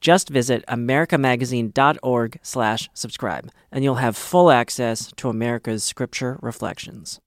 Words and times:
Just 0.00 0.28
visit 0.28 0.64
americamagazine.org 0.68 2.38
slash 2.42 2.88
subscribe, 2.94 3.50
and 3.72 3.82
you'll 3.82 3.96
have 3.96 4.16
full 4.16 4.50
access 4.50 5.12
to 5.16 5.28
America's 5.28 5.82
Scripture 5.82 6.38
Reflections. 6.40 7.18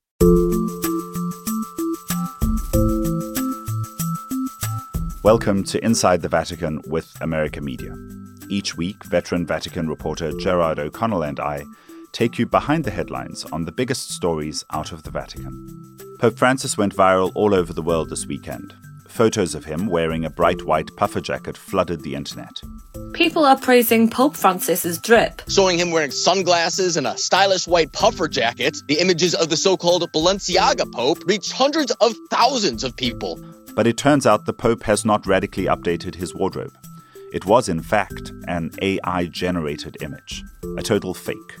Welcome 5.22 5.64
to 5.64 5.84
Inside 5.84 6.22
the 6.22 6.28
Vatican 6.28 6.80
with 6.86 7.14
America 7.20 7.60
Media. 7.60 7.94
Each 8.48 8.76
week, 8.76 9.04
veteran 9.04 9.46
Vatican 9.46 9.88
reporter 9.88 10.32
Gerard 10.32 10.78
O'Connell 10.78 11.22
and 11.22 11.38
I 11.38 11.64
take 12.12 12.38
you 12.38 12.46
behind 12.46 12.84
the 12.84 12.90
headlines 12.90 13.44
on 13.46 13.64
the 13.64 13.72
biggest 13.72 14.10
stories 14.10 14.64
out 14.72 14.92
of 14.92 15.02
the 15.02 15.10
Vatican. 15.10 15.96
Pope 16.18 16.38
Francis 16.38 16.76
went 16.76 16.94
viral 16.94 17.32
all 17.34 17.54
over 17.54 17.72
the 17.72 17.82
world 17.82 18.10
this 18.10 18.26
weekend, 18.26 18.74
Photos 19.12 19.54
of 19.54 19.66
him 19.66 19.88
wearing 19.88 20.24
a 20.24 20.30
bright 20.30 20.64
white 20.64 20.88
puffer 20.96 21.20
jacket 21.20 21.54
flooded 21.54 22.00
the 22.00 22.14
internet. 22.14 22.62
People 23.12 23.44
are 23.44 23.58
praising 23.58 24.08
Pope 24.08 24.34
Francis's 24.34 24.98
drip. 24.98 25.42
Showing 25.50 25.78
him 25.78 25.90
wearing 25.90 26.10
sunglasses 26.10 26.96
and 26.96 27.06
a 27.06 27.18
stylish 27.18 27.68
white 27.68 27.92
puffer 27.92 28.26
jacket, 28.26 28.78
the 28.88 28.98
images 28.98 29.34
of 29.34 29.50
the 29.50 29.56
so 29.58 29.76
called 29.76 30.10
Balenciaga 30.12 30.90
Pope 30.90 31.22
reached 31.26 31.52
hundreds 31.52 31.92
of 32.00 32.14
thousands 32.30 32.84
of 32.84 32.96
people. 32.96 33.38
But 33.74 33.86
it 33.86 33.98
turns 33.98 34.26
out 34.26 34.46
the 34.46 34.54
Pope 34.54 34.82
has 34.84 35.04
not 35.04 35.26
radically 35.26 35.66
updated 35.66 36.14
his 36.14 36.34
wardrobe. 36.34 36.74
It 37.34 37.44
was, 37.44 37.68
in 37.68 37.82
fact, 37.82 38.32
an 38.48 38.70
AI 38.80 39.26
generated 39.26 39.98
image, 40.00 40.42
a 40.78 40.82
total 40.82 41.12
fake. 41.12 41.58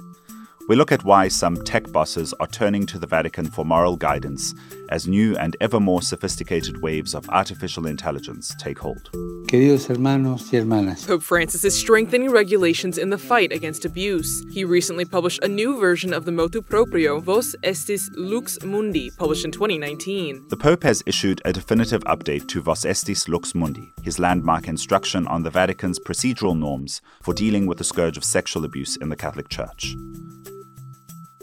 We 0.68 0.76
look 0.76 0.92
at 0.92 1.04
why 1.04 1.28
some 1.28 1.56
tech 1.64 1.90
bosses 1.92 2.32
are 2.40 2.46
turning 2.46 2.86
to 2.86 2.98
the 2.98 3.06
Vatican 3.06 3.50
for 3.50 3.64
moral 3.64 3.96
guidance 3.96 4.54
as 4.92 5.08
new 5.08 5.34
and 5.38 5.56
ever 5.60 5.80
more 5.80 6.02
sophisticated 6.02 6.82
waves 6.82 7.14
of 7.14 7.28
artificial 7.30 7.86
intelligence 7.86 8.54
take 8.58 8.78
hold. 8.78 9.10
Queridos 9.46 9.86
hermanos 9.86 10.52
y 10.52 10.58
hermanas. 10.58 11.06
Pope 11.06 11.22
Francis 11.22 11.64
is 11.64 11.74
strengthening 11.74 12.30
regulations 12.30 12.98
in 12.98 13.10
the 13.10 13.18
fight 13.18 13.52
against 13.52 13.84
abuse. 13.84 14.44
He 14.50 14.64
recently 14.64 15.04
published 15.04 15.42
a 15.42 15.48
new 15.48 15.78
version 15.78 16.12
of 16.12 16.24
the 16.24 16.32
motu 16.32 16.62
proprio 16.62 17.20
Vos 17.20 17.56
Estis 17.62 18.08
Lux 18.16 18.62
Mundi, 18.62 19.10
published 19.18 19.44
in 19.44 19.50
2019. 19.50 20.48
The 20.48 20.56
Pope 20.56 20.82
has 20.84 21.02
issued 21.06 21.40
a 21.44 21.52
definitive 21.52 22.02
update 22.04 22.46
to 22.48 22.60
Vos 22.60 22.84
Estis 22.84 23.28
Lux 23.28 23.54
Mundi, 23.54 23.92
his 24.02 24.18
landmark 24.18 24.68
instruction 24.68 25.26
on 25.26 25.42
the 25.42 25.50
Vatican's 25.50 25.98
procedural 25.98 26.58
norms 26.58 27.00
for 27.22 27.34
dealing 27.34 27.66
with 27.66 27.78
the 27.78 27.84
scourge 27.84 28.16
of 28.16 28.24
sexual 28.24 28.64
abuse 28.64 28.96
in 28.96 29.08
the 29.08 29.16
Catholic 29.16 29.48
Church. 29.48 29.94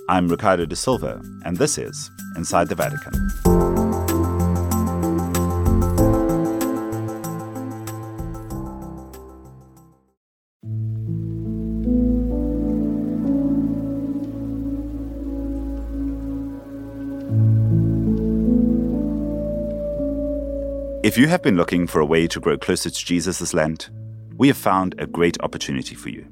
I'm 0.07 0.27
Ricardo 0.27 0.65
da 0.65 0.75
Silva, 0.75 1.21
and 1.45 1.57
this 1.57 1.77
is 1.77 2.09
Inside 2.35 2.67
the 2.69 2.75
Vatican. 2.75 3.13
If 21.01 21.17
you 21.17 21.27
have 21.27 21.41
been 21.41 21.57
looking 21.57 21.87
for 21.87 22.01
a 22.01 22.05
way 22.05 22.27
to 22.27 22.39
grow 22.39 22.55
closer 22.57 22.89
to 22.91 23.05
Jesus 23.05 23.39
this 23.39 23.53
Lent, 23.53 23.89
we 24.37 24.47
have 24.47 24.57
found 24.57 24.93
a 24.99 25.07
great 25.07 25.37
opportunity 25.41 25.95
for 25.95 26.09
you. 26.09 26.27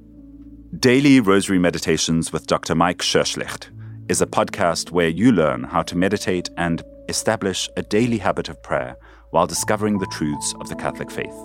Daily 0.77 1.19
Rosary 1.19 1.57
Meditations 1.57 2.31
with 2.31 2.45
Dr. 2.45 2.75
Mike 2.75 2.99
Scherschligt 2.99 3.69
is 4.09 4.21
a 4.21 4.27
podcast 4.27 4.91
where 4.91 5.09
you 5.09 5.31
learn 5.31 5.63
how 5.63 5.81
to 5.81 5.97
meditate 5.97 6.49
and 6.57 6.81
establish 7.09 7.69
a 7.75 7.81
daily 7.81 8.17
habit 8.17 8.47
of 8.47 8.61
prayer 8.63 8.95
while 9.31 9.45
discovering 9.45 9.97
the 9.97 10.07
truths 10.07 10.53
of 10.61 10.69
the 10.69 10.75
Catholic 10.75 11.11
faith. 11.11 11.35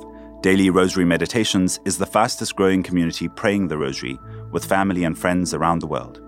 Daily 0.42 0.70
Rosary 0.70 1.04
Meditations 1.04 1.80
is 1.84 1.98
the 1.98 2.06
fastest 2.06 2.54
growing 2.54 2.82
community 2.82 3.28
praying 3.28 3.68
the 3.68 3.78
Rosary 3.78 4.18
with 4.52 4.64
family 4.64 5.04
and 5.04 5.18
friends 5.18 5.54
around 5.54 5.80
the 5.80 5.86
world. 5.86 6.20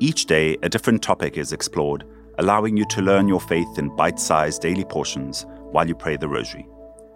Each 0.00 0.26
day, 0.26 0.56
a 0.62 0.68
different 0.68 1.02
topic 1.02 1.36
is 1.36 1.52
explored, 1.52 2.04
allowing 2.38 2.76
you 2.76 2.84
to 2.86 3.02
learn 3.02 3.28
your 3.28 3.40
faith 3.40 3.78
in 3.78 3.94
bite 3.94 4.18
sized 4.18 4.62
daily 4.62 4.84
portions 4.84 5.46
while 5.70 5.86
you 5.86 5.94
pray 5.94 6.16
the 6.16 6.28
Rosary. 6.28 6.68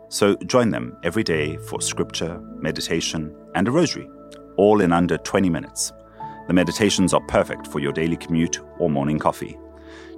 So 0.08 0.36
join 0.46 0.70
them 0.70 0.96
every 1.02 1.22
day 1.24 1.56
for 1.68 1.80
scripture, 1.80 2.40
meditation, 2.56 3.34
and 3.54 3.66
a 3.66 3.70
Rosary 3.70 4.08
all 4.56 4.80
in 4.80 4.92
under 4.92 5.16
20 5.18 5.48
minutes. 5.48 5.92
The 6.46 6.52
meditations 6.52 7.14
are 7.14 7.20
perfect 7.22 7.66
for 7.66 7.78
your 7.78 7.92
daily 7.92 8.16
commute 8.16 8.58
or 8.78 8.90
morning 8.90 9.18
coffee. 9.18 9.58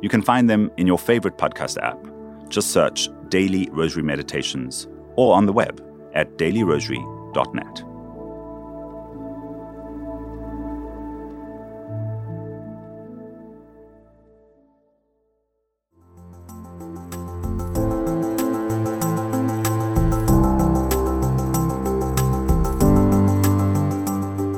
You 0.02 0.08
can 0.08 0.22
find 0.22 0.48
them 0.48 0.70
in 0.76 0.86
your 0.86 0.98
favorite 0.98 1.38
podcast 1.38 1.82
app. 1.82 1.98
Just 2.48 2.70
search 2.70 3.08
Daily 3.28 3.68
Rosary 3.72 4.02
Meditations 4.02 4.88
or 5.16 5.34
on 5.34 5.46
the 5.46 5.52
web 5.52 5.82
at 6.14 6.36
dailyrosary.net. 6.36 7.94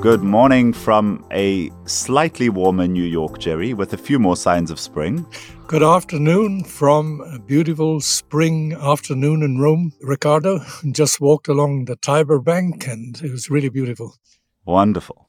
Good 0.07 0.23
morning 0.23 0.73
from 0.73 1.27
a 1.33 1.69
slightly 1.87 2.49
warmer 2.49 2.87
New 2.87 3.03
York, 3.03 3.41
Jerry, 3.41 3.75
with 3.75 3.93
a 3.93 3.97
few 3.97 4.21
more 4.21 4.37
signs 4.37 4.71
of 4.71 4.79
spring. 4.79 5.27
Good 5.67 5.83
afternoon 5.83 6.63
from 6.63 7.23
a 7.23 7.41
beautiful 7.41 8.01
spring 8.01 8.73
afternoon 8.75 9.43
in 9.43 9.59
Rome, 9.59 9.95
Ricardo. 10.01 10.61
Just 10.93 11.21
walked 11.21 11.49
along 11.49 11.87
the 11.87 11.97
Tiber 11.97 12.39
bank 12.39 12.87
and 12.87 13.21
it 13.21 13.33
was 13.33 13.51
really 13.51 13.69
beautiful. 13.69 14.15
Wonderful. 14.65 15.29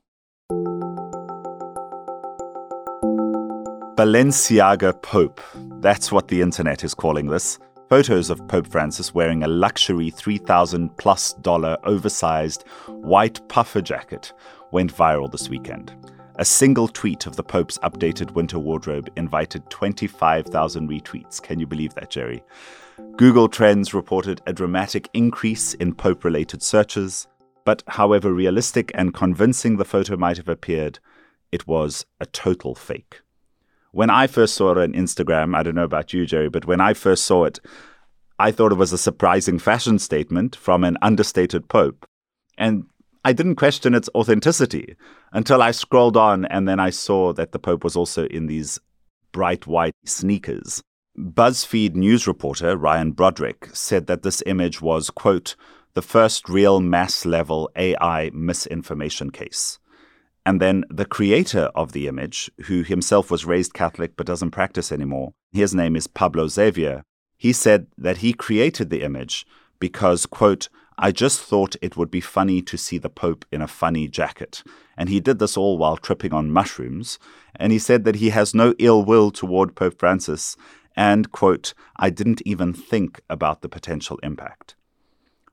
Balenciaga 3.97 5.01
Pope. 5.01 5.41
That's 5.81 6.11
what 6.11 6.27
the 6.27 6.44
internet 6.44 6.83
is 6.83 6.94
calling 6.94 7.29
this. 7.29 7.57
Photos 7.89 8.29
of 8.29 8.45
Pope 8.49 8.67
Francis 8.67 9.13
wearing 9.13 9.43
a 9.43 9.47
luxury 9.47 10.09
3000 10.09 10.97
plus 10.97 11.31
dollar 11.35 11.77
oversized 11.85 12.67
white 12.87 13.39
puffer 13.47 13.79
jacket 13.79 14.33
went 14.71 14.93
viral 14.93 15.31
this 15.31 15.47
weekend. 15.47 15.95
A 16.35 16.43
single 16.43 16.89
tweet 16.89 17.25
of 17.25 17.37
the 17.37 17.43
Pope's 17.43 17.77
updated 17.79 18.31
winter 18.31 18.59
wardrobe 18.59 19.09
invited 19.15 19.69
25,000 19.69 20.89
retweets. 20.89 21.41
Can 21.41 21.61
you 21.61 21.65
believe 21.65 21.93
that, 21.93 22.09
Jerry? 22.09 22.43
Google 23.15 23.47
Trends 23.47 23.93
reported 23.93 24.41
a 24.45 24.51
dramatic 24.51 25.09
increase 25.13 25.73
in 25.75 25.95
Pope 25.95 26.25
related 26.25 26.61
searches, 26.61 27.29
but 27.63 27.83
however 27.87 28.33
realistic 28.33 28.91
and 28.95 29.13
convincing 29.13 29.77
the 29.77 29.85
photo 29.85 30.17
might 30.17 30.35
have 30.35 30.49
appeared, 30.49 30.99
it 31.53 31.65
was 31.65 32.05
a 32.19 32.25
total 32.25 32.75
fake. 32.75 33.21
When 33.97 34.11
I 34.11 34.27
first 34.27 34.53
saw 34.53 34.73
it 34.73 34.77
on 34.77 34.93
Instagram, 34.93 35.55
I 35.55 35.63
don't 35.63 35.73
know 35.73 35.83
about 35.83 36.13
you, 36.13 36.27
Jerry, 36.27 36.49
but 36.49 36.67
when 36.67 36.79
I 36.79 36.93
first 36.93 37.23
saw 37.23 37.45
it, 37.45 37.59
I 38.37 38.51
thought 38.51 38.71
it 38.71 38.77
was 38.77 38.93
a 38.93 38.97
surprising 38.97 39.57
fashion 39.57 39.97
statement 39.97 40.55
from 40.55 40.83
an 40.83 40.99
understated 41.01 41.67
Pope. 41.67 42.05
And 42.59 42.83
I 43.25 43.33
didn't 43.33 43.55
question 43.55 43.95
its 43.95 44.07
authenticity 44.13 44.95
until 45.31 45.63
I 45.63 45.71
scrolled 45.71 46.15
on 46.15 46.45
and 46.45 46.67
then 46.67 46.79
I 46.79 46.91
saw 46.91 47.33
that 47.33 47.53
the 47.53 47.57
Pope 47.57 47.83
was 47.83 47.95
also 47.95 48.27
in 48.27 48.45
these 48.45 48.79
bright 49.31 49.65
white 49.65 49.95
sneakers. 50.05 50.83
BuzzFeed 51.17 51.95
news 51.95 52.27
reporter 52.27 52.77
Ryan 52.77 53.13
Broderick 53.13 53.67
said 53.73 54.05
that 54.05 54.21
this 54.21 54.43
image 54.45 54.79
was, 54.79 55.09
quote, 55.09 55.55
the 55.95 56.03
first 56.03 56.50
real 56.50 56.81
mass 56.81 57.25
level 57.25 57.67
AI 57.75 58.29
misinformation 58.31 59.31
case. 59.31 59.79
And 60.47 60.61
then 60.61 60.85
the 60.89 61.05
creator 61.05 61.69
of 61.75 61.91
the 61.91 62.07
image, 62.07 62.49
who 62.67 62.83
himself 62.83 63.29
was 63.29 63.44
raised 63.44 63.73
Catholic 63.73 64.15
but 64.15 64.25
doesn't 64.25 64.51
practice 64.51 64.94
anymore, 64.94 65.33
his 65.51 65.75
name 65.75 65.97
is 65.97 66.07
Pablo 66.07 66.47
Xavier, 66.47 67.03
he 67.35 67.51
said 67.51 67.88
that 67.97 68.19
he 68.19 68.31
created 68.31 68.89
the 68.89 69.01
image 69.01 69.45
because, 69.77 70.25
quote, 70.25 70.69
I 70.97 71.11
just 71.11 71.41
thought 71.41 71.75
it 71.81 71.97
would 71.97 72.09
be 72.09 72.21
funny 72.21 72.61
to 72.61 72.77
see 72.77 72.97
the 72.97 73.09
Pope 73.09 73.44
in 73.51 73.61
a 73.61 73.67
funny 73.67 74.07
jacket. 74.07 74.63
And 74.95 75.09
he 75.09 75.19
did 75.19 75.39
this 75.39 75.57
all 75.57 75.77
while 75.77 75.97
tripping 75.97 76.33
on 76.33 76.50
mushrooms. 76.50 77.19
And 77.57 77.73
he 77.73 77.77
said 77.77 78.05
that 78.05 78.15
he 78.15 78.29
has 78.29 78.55
no 78.55 78.73
ill 78.79 79.03
will 79.03 79.31
toward 79.31 79.75
Pope 79.75 80.00
Francis. 80.00 80.55
And, 80.95 81.29
quote, 81.33 81.73
I 81.97 82.09
didn't 82.09 82.41
even 82.45 82.71
think 82.71 83.19
about 83.29 83.61
the 83.61 83.69
potential 83.69 84.17
impact. 84.23 84.75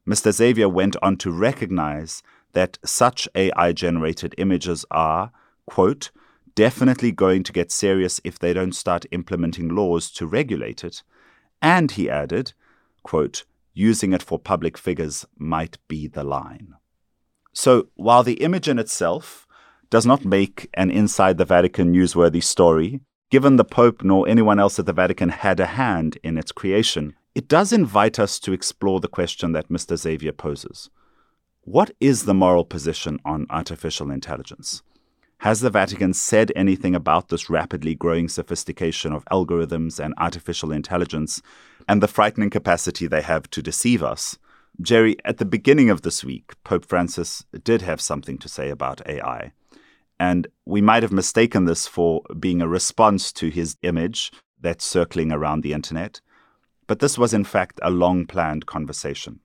Mr. 0.08 0.30
Xavier 0.30 0.68
went 0.68 0.94
on 1.02 1.16
to 1.16 1.32
recognize 1.32 2.22
that 2.54 2.78
such 2.84 3.28
AI 3.34 3.72
generated 3.72 4.34
images 4.38 4.84
are, 4.90 5.30
quote, 5.66 6.10
definitely 6.54 7.12
going 7.12 7.42
to 7.42 7.52
get 7.52 7.70
serious 7.70 8.20
if 8.24 8.38
they 8.38 8.52
don't 8.52 8.74
start 8.74 9.06
implementing 9.10 9.68
laws 9.68 10.10
to 10.12 10.26
regulate 10.26 10.82
it. 10.82 11.02
And 11.60 11.90
he 11.90 12.08
added, 12.08 12.52
quote, 13.02 13.44
using 13.74 14.12
it 14.12 14.22
for 14.22 14.38
public 14.38 14.78
figures 14.78 15.26
might 15.36 15.78
be 15.88 16.06
the 16.06 16.24
line. 16.24 16.74
So 17.52 17.88
while 17.94 18.22
the 18.22 18.42
image 18.42 18.68
in 18.68 18.78
itself 18.78 19.46
does 19.90 20.06
not 20.06 20.24
make 20.24 20.68
an 20.74 20.90
inside 20.90 21.38
the 21.38 21.44
Vatican 21.44 21.92
newsworthy 21.94 22.42
story, 22.42 23.00
given 23.30 23.56
the 23.56 23.64
Pope 23.64 24.02
nor 24.02 24.28
anyone 24.28 24.58
else 24.58 24.78
at 24.78 24.86
the 24.86 24.92
Vatican 24.92 25.28
had 25.28 25.60
a 25.60 25.66
hand 25.66 26.18
in 26.22 26.38
its 26.38 26.52
creation, 26.52 27.14
it 27.34 27.48
does 27.48 27.72
invite 27.72 28.18
us 28.18 28.38
to 28.40 28.52
explore 28.52 29.00
the 29.00 29.08
question 29.08 29.52
that 29.52 29.68
Mr. 29.68 29.96
Xavier 29.96 30.32
poses. 30.32 30.90
What 31.66 31.92
is 31.98 32.24
the 32.24 32.34
moral 32.34 32.66
position 32.66 33.18
on 33.24 33.46
artificial 33.48 34.10
intelligence? 34.10 34.82
Has 35.38 35.62
the 35.62 35.70
Vatican 35.70 36.12
said 36.12 36.52
anything 36.54 36.94
about 36.94 37.30
this 37.30 37.48
rapidly 37.48 37.94
growing 37.94 38.28
sophistication 38.28 39.14
of 39.14 39.24
algorithms 39.32 39.98
and 39.98 40.12
artificial 40.18 40.72
intelligence 40.72 41.40
and 41.88 42.02
the 42.02 42.06
frightening 42.06 42.50
capacity 42.50 43.06
they 43.06 43.22
have 43.22 43.48
to 43.48 43.62
deceive 43.62 44.02
us? 44.02 44.36
Jerry, 44.82 45.16
at 45.24 45.38
the 45.38 45.46
beginning 45.46 45.88
of 45.88 46.02
this 46.02 46.22
week, 46.22 46.52
Pope 46.64 46.84
Francis 46.84 47.46
did 47.62 47.80
have 47.80 48.00
something 48.00 48.36
to 48.38 48.48
say 48.48 48.68
about 48.68 49.00
AI. 49.08 49.52
And 50.20 50.48
we 50.66 50.82
might 50.82 51.02
have 51.02 51.12
mistaken 51.12 51.64
this 51.64 51.86
for 51.86 52.20
being 52.38 52.60
a 52.60 52.68
response 52.68 53.32
to 53.32 53.48
his 53.48 53.78
image 53.80 54.32
that's 54.60 54.84
circling 54.84 55.32
around 55.32 55.62
the 55.62 55.72
internet. 55.72 56.20
But 56.86 56.98
this 56.98 57.16
was, 57.16 57.32
in 57.32 57.44
fact, 57.44 57.80
a 57.82 57.90
long 57.90 58.26
planned 58.26 58.66
conversation. 58.66 59.40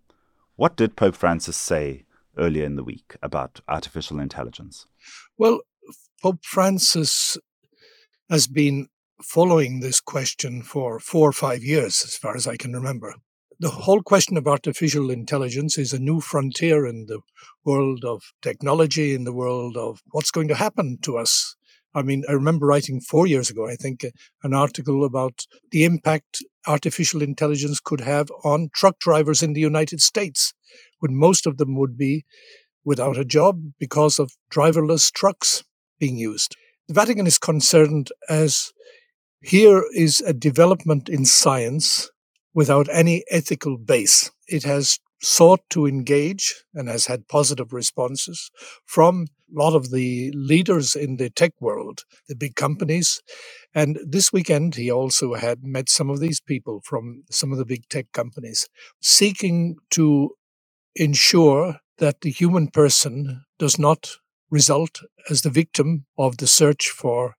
What 0.58 0.76
did 0.76 0.98
Pope 0.98 1.16
Francis 1.16 1.56
say 1.56 2.04
earlier 2.40 2.66
in 2.66 2.76
the 2.76 2.84
week 2.84 3.16
about 3.22 3.62
artificial 3.68 4.20
intelligence? 4.20 4.88
Well, 5.38 5.62
Pope 6.22 6.44
Francis 6.44 7.38
has 8.30 8.48
been 8.48 8.88
following 9.22 9.80
this 9.80 10.00
question 10.00 10.62
for 10.62 11.00
four 11.00 11.30
or 11.30 11.34
five 11.34 11.64
years, 11.64 12.04
as 12.04 12.16
far 12.16 12.36
as 12.36 12.48
I 12.48 12.56
can 12.56 12.74
remember. 12.74 13.16
The 13.60 13.70
whole 13.70 14.02
question 14.02 14.38
of 14.38 14.48
artificial 14.48 15.10
intelligence 15.12 15.78
is 15.78 15.92
a 15.92 16.00
new 16.00 16.22
frontier 16.22 16.86
in 16.86 17.08
the 17.08 17.20
world 17.66 18.06
of 18.06 18.22
technology, 18.42 19.14
in 19.14 19.26
the 19.26 19.34
world 19.34 19.76
of 19.76 20.02
what's 20.12 20.32
going 20.32 20.48
to 20.48 20.56
happen 20.56 20.98
to 21.02 21.18
us. 21.18 21.56
I 21.94 22.04
mean, 22.04 22.24
I 22.30 22.34
remember 22.34 22.68
writing 22.68 23.02
four 23.02 23.28
years 23.28 23.50
ago, 23.50 23.68
I 23.68 23.76
think, 23.76 24.06
an 24.44 24.54
article 24.54 25.04
about 25.04 25.46
the 25.72 25.84
impact 25.84 26.44
artificial 26.68 27.22
intelligence 27.22 27.80
could 27.80 28.02
have 28.02 28.30
on 28.44 28.70
truck 28.74 29.00
drivers 29.00 29.42
in 29.42 29.54
the 29.54 29.62
United 29.62 30.02
States, 30.02 30.54
when 31.00 31.16
most 31.16 31.46
of 31.48 31.58
them 31.58 31.76
would 31.78 31.98
be 31.98 32.26
without 32.84 33.18
a 33.18 33.26
job 33.26 33.72
because 33.80 34.20
of 34.20 34.34
driverless 34.52 35.12
trucks 35.12 35.64
being 36.00 36.18
used. 36.18 36.56
The 36.88 36.94
Vatican 36.94 37.28
is 37.28 37.38
concerned 37.38 38.12
as 38.30 38.72
here 39.42 39.84
is 39.94 40.22
a 40.22 40.34
development 40.34 41.08
in 41.08 41.26
science 41.26 42.10
without 42.54 42.88
any 42.92 43.24
ethical 43.30 43.78
base. 43.78 44.32
It 44.48 44.64
has 44.64 45.00
sought 45.22 45.62
to 45.70 45.86
engage 45.86 46.64
and 46.74 46.88
has 46.90 47.06
had 47.06 47.28
positive 47.28 47.74
responses 47.74 48.50
from 48.86 49.28
a 49.56 49.60
lot 49.60 49.76
of 49.76 49.92
the 49.92 50.32
leaders 50.36 50.96
in 50.96 51.18
the 51.18 51.30
tech 51.30 51.54
world, 51.60 52.04
the 52.28 52.36
big 52.36 52.56
companies. 52.56 53.22
And 53.74 54.00
this 54.06 54.32
weekend, 54.34 54.76
he 54.76 54.92
also 54.92 55.34
had 55.34 55.64
met 55.64 55.90
some 55.90 56.10
of 56.10 56.20
these 56.20 56.40
people 56.40 56.82
from 56.84 57.24
some 57.30 57.52
of 57.52 57.58
the 57.58 57.66
big 57.66 57.88
tech 57.90 58.08
companies, 58.14 58.68
seeking 59.02 59.78
to 59.92 60.32
ensure 60.96 61.78
that 61.98 62.22
the 62.22 62.32
human 62.32 62.68
person 62.68 63.44
does 63.58 63.78
not 63.78 64.12
result 64.50 65.02
as 65.30 65.42
the 65.42 65.50
victim 65.50 66.06
of 66.18 66.38
the 66.38 66.48
search 66.48 66.90
for 66.90 67.36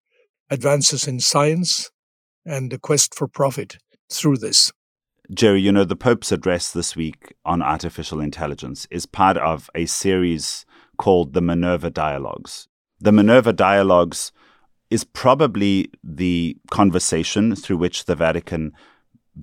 advances 0.50 1.06
in 1.06 1.20
science 1.20 1.90
and 2.44 2.70
the 2.70 2.78
quest 2.78 3.14
for 3.14 3.28
profit 3.28 3.78
through 4.10 4.36
this. 4.36 4.72
Jerry, 5.32 5.60
you 5.60 5.70
know, 5.70 5.84
the 5.84 5.96
Pope's 5.96 6.32
address 6.32 6.72
this 6.72 6.96
week 6.96 7.34
on 7.44 7.62
artificial 7.62 8.20
intelligence 8.20 8.88
is 8.90 9.06
part 9.06 9.36
of 9.36 9.70
a 9.76 9.86
series 9.86 10.66
called 11.00 11.32
the 11.32 11.40
Minerva 11.40 11.88
Dialogues. 11.88 12.68
The 12.98 13.10
Minerva 13.10 13.54
Dialogues 13.54 14.32
is 14.90 15.02
probably 15.02 15.90
the 16.04 16.58
conversation 16.70 17.56
through 17.56 17.78
which 17.78 18.04
the 18.04 18.14
Vatican 18.14 18.72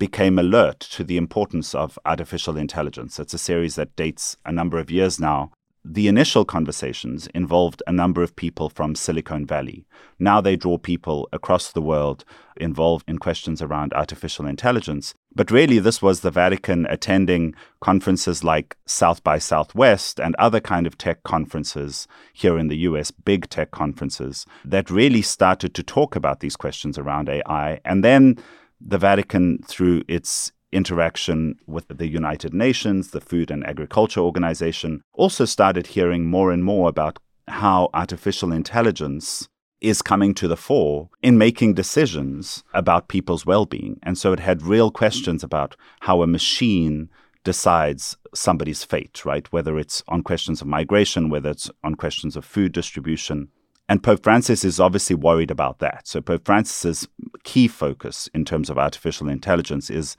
became 0.06 0.38
alert 0.38 0.80
to 0.80 1.04
the 1.04 1.18
importance 1.18 1.74
of 1.74 1.98
artificial 2.06 2.58
intelligence. 2.58 3.20
It's 3.20 3.34
a 3.34 3.40
series 3.40 3.74
that 3.74 3.96
dates 3.96 4.38
a 4.46 4.52
number 4.52 4.78
of 4.78 4.92
years 4.92 5.20
now 5.20 5.52
the 5.90 6.10
initial 6.10 6.44
conversations 6.44 7.28
involved 7.28 7.82
a 7.88 7.94
number 7.94 8.22
of 8.22 8.36
people 8.36 8.68
from 8.68 8.94
Silicon 8.94 9.46
Valley. 9.46 9.86
Now 10.20 10.42
they 10.42 10.58
draw 10.58 10.78
people 10.78 11.30
across 11.32 11.72
the 11.72 11.82
world 11.82 12.26
involved 12.58 13.06
in 13.08 13.20
questions 13.20 13.62
around 13.62 13.94
artificial 13.94 14.46
intelligence. 14.46 15.14
But 15.38 15.52
really, 15.52 15.78
this 15.78 16.02
was 16.02 16.22
the 16.22 16.32
Vatican 16.32 16.88
attending 16.90 17.54
conferences 17.80 18.44
like 18.44 18.76
South 18.88 19.24
by 19.24 19.38
Southwest 19.38 20.20
and 20.20 20.36
other 20.40 20.60
kind 20.60 20.88
of 20.88 20.98
tech 20.98 21.22
conferences 21.22 22.08
here 22.34 22.58
in 22.58 22.70
the 22.70 22.78
US, 22.90 23.12
big 23.12 23.48
tech 23.48 23.70
conferences, 23.70 24.48
that 24.66 24.90
really 24.90 25.22
started 25.22 25.76
to 25.76 25.84
talk 25.84 26.16
about 26.16 26.40
these 26.40 26.56
questions 26.56 26.98
around 26.98 27.30
AI. 27.30 27.80
And 27.86 28.04
then 28.04 28.40
the 28.82 28.98
Vatican, 28.98 29.60
through 29.60 30.02
its 30.08 30.52
interaction 30.72 31.60
with 31.68 31.88
the 31.88 32.08
United 32.08 32.56
Nations, 32.56 33.12
the 33.12 33.22
Food 33.22 33.52
and 33.52 33.64
Agriculture 33.68 34.22
Organization, 34.22 35.04
also 35.14 35.46
started 35.46 35.86
hearing 35.86 36.26
more 36.26 36.52
and 36.52 36.64
more 36.64 36.90
about 36.90 37.20
how 37.48 37.92
artificial 37.94 38.52
intelligence 38.52 39.48
is 39.82 40.02
coming 40.02 40.34
to 40.34 40.48
the 40.48 40.58
fore 40.58 41.10
in 41.22 41.38
making 41.38 41.74
decisions 41.74 42.64
about 42.74 43.08
people's 43.08 43.46
well 43.46 43.66
being. 43.66 44.00
And 44.04 44.18
so 44.18 44.34
it 44.34 44.40
had 44.40 44.62
real 44.62 44.92
questions 44.92 45.44
about 45.44 45.76
how 46.02 46.22
a 46.22 46.28
machine 46.28 47.10
decides 47.44 48.18
somebody's 48.34 48.84
fate, 48.84 49.24
right? 49.24 49.52
Whether 49.54 49.78
it's 49.78 50.04
on 50.08 50.22
questions 50.24 50.62
of 50.62 50.68
migration, 50.68 51.30
whether 51.30 51.50
it's 51.50 51.70
on 51.84 51.96
questions 51.96 52.36
of 52.36 52.44
food 52.44 52.72
distribution. 52.72 53.50
And 53.88 54.04
Pope 54.04 54.24
Francis 54.24 54.66
is 54.66 54.80
obviously 54.80 55.16
worried 55.16 55.52
about 55.52 55.80
that. 55.80 56.08
So 56.08 56.20
Pope 56.20 56.46
Francis's 56.46 57.08
key 57.44 57.68
focus 57.68 58.30
in 58.34 58.44
terms 58.44 58.70
of 58.70 58.78
artificial 58.78 59.30
intelligence 59.30 59.90
is 59.90 60.18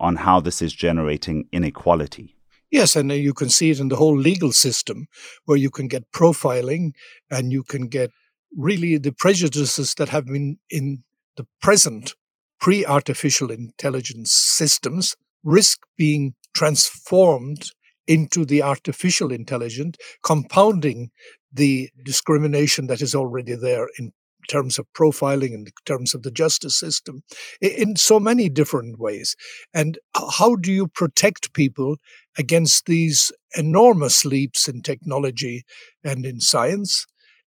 on 0.00 0.16
how 0.16 0.40
this 0.40 0.60
is 0.60 0.72
generating 0.72 1.46
inequality. 1.52 2.34
Yes, 2.70 2.96
and 2.96 3.12
you 3.12 3.32
can 3.32 3.50
see 3.50 3.70
it 3.70 3.78
in 3.78 3.86
the 3.86 3.96
whole 3.96 4.18
legal 4.18 4.50
system 4.50 5.06
where 5.44 5.56
you 5.56 5.70
can 5.70 5.86
get 5.86 6.10
profiling 6.10 6.90
and 7.30 7.52
you 7.52 7.62
can 7.62 7.86
get 7.86 8.10
really 8.56 8.98
the 8.98 9.12
prejudices 9.12 9.94
that 9.94 10.08
have 10.08 10.26
been 10.26 10.58
in 10.70 11.02
the 11.36 11.46
present 11.60 12.14
pre 12.60 12.84
artificial 12.84 13.50
intelligence 13.50 14.32
systems 14.32 15.16
risk 15.42 15.80
being 15.96 16.34
transformed 16.54 17.70
into 18.06 18.44
the 18.44 18.62
artificial 18.62 19.32
intelligent, 19.32 19.96
compounding 20.22 21.10
the 21.52 21.90
discrimination 22.04 22.86
that 22.86 23.00
is 23.00 23.14
already 23.14 23.54
there 23.54 23.88
in 23.98 24.12
terms 24.48 24.78
of 24.78 24.86
profiling, 24.92 25.52
in 25.52 25.66
terms 25.86 26.14
of 26.14 26.22
the 26.22 26.30
justice 26.30 26.78
system, 26.78 27.22
in 27.60 27.96
so 27.96 28.20
many 28.20 28.48
different 28.48 28.98
ways. 28.98 29.36
And 29.72 29.98
how 30.14 30.56
do 30.56 30.70
you 30.70 30.86
protect 30.86 31.54
people 31.54 31.96
against 32.36 32.86
these 32.86 33.32
enormous 33.56 34.24
leaps 34.24 34.68
in 34.68 34.82
technology 34.82 35.64
and 36.02 36.26
in 36.26 36.40
science 36.40 37.06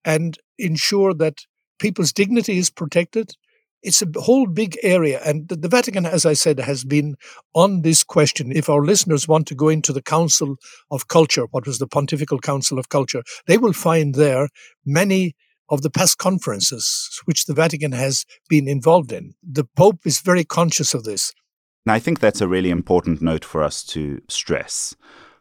and 0.04 0.38
ensure 0.59 1.14
that 1.14 1.38
people's 1.78 2.12
dignity 2.12 2.59
is 2.59 2.71
protected? 2.71 3.35
It's 3.83 4.02
a 4.02 4.07
whole 4.16 4.47
big 4.47 4.76
area. 4.83 5.21
And 5.25 5.49
the, 5.49 5.69
Vatican, 5.69 6.04
as 6.04 6.26
I 6.26 6.35
said, 6.35 6.61
has 6.61 6.85
been 6.85 7.16
on 7.54 7.80
this 7.80 8.04
question. 8.04 8.52
If 8.52 8.69
our 8.69 8.83
listeners 8.83 9.26
want 9.26 9.47
to 9.49 9.54
go 9.54 9.69
into 9.69 9.92
the 9.92 10.02
Council 10.02 10.57
of 10.90 11.09
Culture, 11.09 11.47
what 11.50 11.66
was 11.66 11.78
the 11.78 11.87
Pontifical 11.87 12.38
Council 12.38 12.78
of 12.78 12.90
Culture, 12.90 13.23
they 13.47 13.57
will 13.57 13.73
find 13.73 14.14
there 14.14 14.49
many 14.85 15.35
of 15.71 15.83
the 15.83 15.90
past 15.90 16.19
conferences 16.19 17.21
which 17.25 17.47
the 17.47 17.54
Vatican 17.54 17.92
has 17.92 18.26
been 18.49 18.69
involved 18.69 19.12
in. 19.12 19.33
The 19.42 19.64
Pope 19.76 20.00
is 20.04 20.21
very 20.21 20.45
conscious 20.45 20.92
of 20.92 21.04
this. 21.04 21.33
And 21.87 21.92
I 21.92 21.99
think 21.99 22.21
that's 22.21 22.42
a 22.42 22.49
really 22.49 22.71
important 22.71 23.23
note 23.23 23.45
for 23.45 23.62
us 23.62 23.83
to 23.85 24.21
stress. 24.28 24.95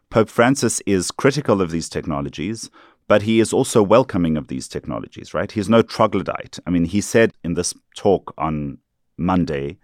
Pope 0.08 0.28
Francis 0.28 0.80
is 0.86 1.10
critical 1.10 1.60
of 1.60 1.70
these 1.70 1.88
technologies, 1.88 2.70
but 3.10 3.22
he 3.22 3.40
is 3.40 3.52
also 3.52 3.82
welcoming 3.82 4.36
of 4.36 4.46
these 4.46 4.68
technologies, 4.68 5.34
right? 5.34 5.50
He's 5.50 5.68
no 5.68 5.82
troglodyte. 5.82 6.60
I 6.64 6.70
mean, 6.70 6.84
he 6.84 7.00
said 7.00 7.32
in 7.42 7.54
this 7.54 7.74
talk 7.96 8.32
on 8.38 8.78
Monday 9.16 9.78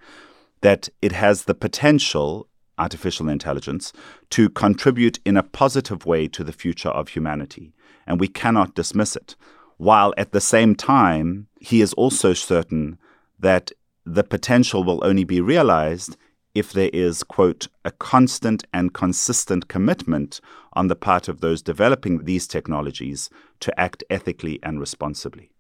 that 0.61 0.89
it 1.03 1.11
has 1.11 1.45
the 1.45 1.55
potential, 1.67 2.47
artificial 2.79 3.29
intelligence, 3.29 3.93
to 4.31 4.49
contribute 4.49 5.19
in 5.25 5.37
a 5.37 5.43
positive 5.43 6.07
way 6.07 6.29
to 6.29 6.45
the 6.45 6.53
future 6.53 6.91
of 6.91 7.09
humanity. 7.09 7.73
And 8.07 8.21
we 8.21 8.29
cannot 8.29 8.77
dismiss 8.77 9.17
it 9.17 9.35
while 9.77 10.15
at 10.17 10.31
the 10.31 10.41
same 10.41 10.77
time, 10.77 11.49
he 11.61 11.81
is 11.81 11.93
also 11.95 12.33
certain 12.33 12.97
that 13.41 13.73
the 14.05 14.23
potential 14.23 14.85
will 14.85 15.05
only 15.05 15.25
be 15.25 15.41
realized 15.41 16.17
if 16.57 16.73
there 16.73 16.89
is, 16.95 17.23
quote, 17.23 17.69
a 17.85 17.91
constant 17.91 18.65
and 18.73 18.95
consistent 18.95 19.69
commitment 19.69 20.41
on 20.73 20.89
the 20.89 20.97
part 20.97 21.29
of 21.29 21.43
those 21.43 21.61
developing 21.61 22.25
these 22.25 22.47
technologies 22.49 23.29
to 23.61 23.79
act 23.79 24.03
ethically 24.09 24.59
and 24.63 24.81
responsibly. 24.81 25.51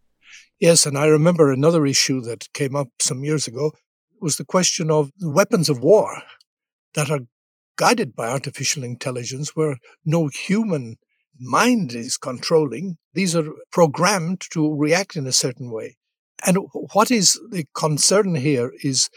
Yes, 0.59 0.87
and 0.87 0.97
I 0.97 1.05
remember 1.05 1.53
another 1.53 1.85
issue 1.85 2.23
that 2.23 2.51
came 2.55 2.75
up 2.75 2.89
some 2.99 3.25
years 3.25 3.47
ago 3.47 3.73
was 4.23 4.39
the 4.39 4.45
question 4.47 4.91
of 4.91 5.11
weapons 5.21 5.69
of 5.69 5.81
war 5.81 6.23
that 6.95 7.11
are 7.11 7.21
guided 7.77 8.17
by 8.17 8.29
artificial 8.29 8.83
intelligence, 8.83 9.55
where 9.55 9.77
no 10.07 10.29
human 10.29 10.97
mind 11.39 11.93
is 11.93 12.17
controlling. 12.17 12.97
These 13.13 13.37
are 13.37 13.53
programmed 13.71 14.41
to 14.53 14.75
react 14.75 15.15
in 15.15 15.27
a 15.27 15.33
certain 15.33 15.71
way. 15.71 15.99
And 16.47 16.57
what 16.95 17.11
is 17.11 17.39
the 17.51 17.67
concern 17.75 18.35
here 18.35 18.73
is 18.83 19.11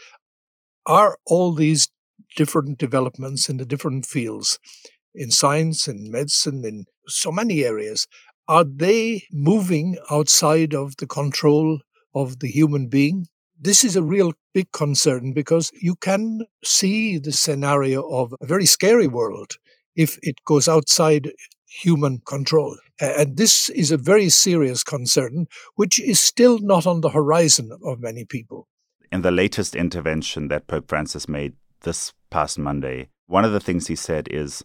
are 0.86 1.18
all 1.26 1.52
these 1.52 1.88
different 2.36 2.78
developments 2.78 3.48
in 3.48 3.56
the 3.56 3.64
different 3.64 4.06
fields, 4.06 4.58
in 5.14 5.30
science, 5.30 5.88
in 5.88 6.10
medicine, 6.10 6.64
in 6.64 6.84
so 7.06 7.32
many 7.32 7.64
areas, 7.64 8.06
are 8.48 8.64
they 8.64 9.22
moving 9.30 9.96
outside 10.10 10.74
of 10.74 10.96
the 10.96 11.06
control 11.06 11.80
of 12.14 12.40
the 12.40 12.48
human 12.48 12.88
being? 12.88 13.26
This 13.60 13.84
is 13.84 13.94
a 13.94 14.02
real 14.02 14.32
big 14.54 14.72
concern 14.72 15.32
because 15.32 15.70
you 15.80 15.94
can 15.96 16.40
see 16.64 17.18
the 17.18 17.32
scenario 17.32 18.02
of 18.08 18.34
a 18.40 18.46
very 18.46 18.66
scary 18.66 19.06
world 19.06 19.52
if 19.94 20.18
it 20.22 20.36
goes 20.44 20.66
outside 20.66 21.30
human 21.66 22.20
control. 22.26 22.76
And 22.98 23.36
this 23.36 23.68
is 23.68 23.90
a 23.90 23.96
very 23.96 24.28
serious 24.28 24.82
concern, 24.82 25.46
which 25.76 26.00
is 26.00 26.18
still 26.18 26.58
not 26.58 26.86
on 26.86 27.00
the 27.00 27.10
horizon 27.10 27.70
of 27.84 28.00
many 28.00 28.24
people. 28.24 28.66
In 29.12 29.22
the 29.22 29.32
latest 29.32 29.74
intervention 29.74 30.46
that 30.48 30.68
Pope 30.68 30.88
Francis 30.88 31.28
made 31.28 31.54
this 31.80 32.12
past 32.30 32.60
Monday, 32.60 33.08
one 33.26 33.44
of 33.44 33.50
the 33.50 33.58
things 33.58 33.88
he 33.88 33.96
said 33.96 34.28
is 34.30 34.64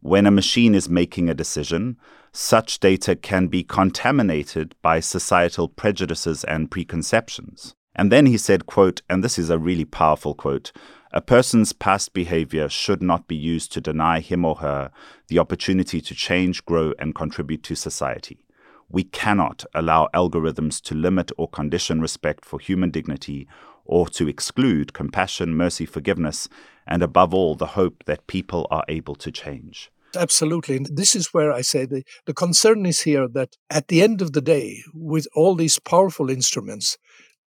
when 0.00 0.26
a 0.26 0.30
machine 0.30 0.74
is 0.74 0.88
making 0.88 1.28
a 1.28 1.34
decision, 1.34 1.98
such 2.32 2.80
data 2.80 3.14
can 3.14 3.48
be 3.48 3.62
contaminated 3.62 4.74
by 4.80 5.00
societal 5.00 5.68
prejudices 5.68 6.42
and 6.44 6.70
preconceptions. 6.70 7.74
And 7.94 8.10
then 8.10 8.24
he 8.24 8.38
said, 8.38 8.64
quote, 8.64 9.02
and 9.10 9.22
this 9.22 9.38
is 9.38 9.50
a 9.50 9.58
really 9.58 9.84
powerful 9.84 10.34
quote, 10.34 10.72
a 11.12 11.20
person's 11.20 11.74
past 11.74 12.14
behavior 12.14 12.70
should 12.70 13.02
not 13.02 13.28
be 13.28 13.36
used 13.36 13.72
to 13.72 13.82
deny 13.82 14.20
him 14.20 14.46
or 14.46 14.56
her 14.56 14.90
the 15.28 15.38
opportunity 15.38 16.00
to 16.00 16.14
change, 16.14 16.64
grow, 16.64 16.94
and 16.98 17.14
contribute 17.14 17.62
to 17.64 17.74
society. 17.74 18.46
We 18.88 19.04
cannot 19.04 19.66
allow 19.74 20.08
algorithms 20.14 20.80
to 20.82 20.94
limit 20.94 21.30
or 21.36 21.48
condition 21.48 22.00
respect 22.00 22.46
for 22.46 22.58
human 22.58 22.90
dignity 22.90 23.46
or 23.92 24.08
to 24.08 24.26
exclude 24.26 24.94
compassion, 24.94 25.54
mercy, 25.54 25.84
forgiveness, 25.84 26.48
and 26.86 27.02
above 27.02 27.34
all, 27.34 27.54
the 27.54 27.74
hope 27.78 28.04
that 28.06 28.26
people 28.26 28.66
are 28.70 28.84
able 28.88 29.14
to 29.14 29.30
change. 29.30 29.90
Absolutely. 30.16 30.76
And 30.78 30.96
this 30.96 31.14
is 31.14 31.34
where 31.34 31.52
I 31.52 31.60
say 31.60 31.84
the, 31.84 32.02
the 32.24 32.32
concern 32.32 32.86
is 32.86 33.02
here 33.02 33.28
that 33.28 33.50
at 33.68 33.88
the 33.88 34.00
end 34.00 34.22
of 34.22 34.32
the 34.32 34.40
day, 34.40 34.82
with 34.94 35.26
all 35.34 35.54
these 35.54 35.78
powerful 35.78 36.30
instruments, 36.30 36.96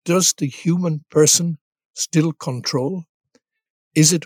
does 0.04 0.34
the 0.36 0.46
human 0.46 1.06
person 1.10 1.56
still 1.94 2.32
control? 2.32 3.04
Is 3.94 4.12
it 4.12 4.24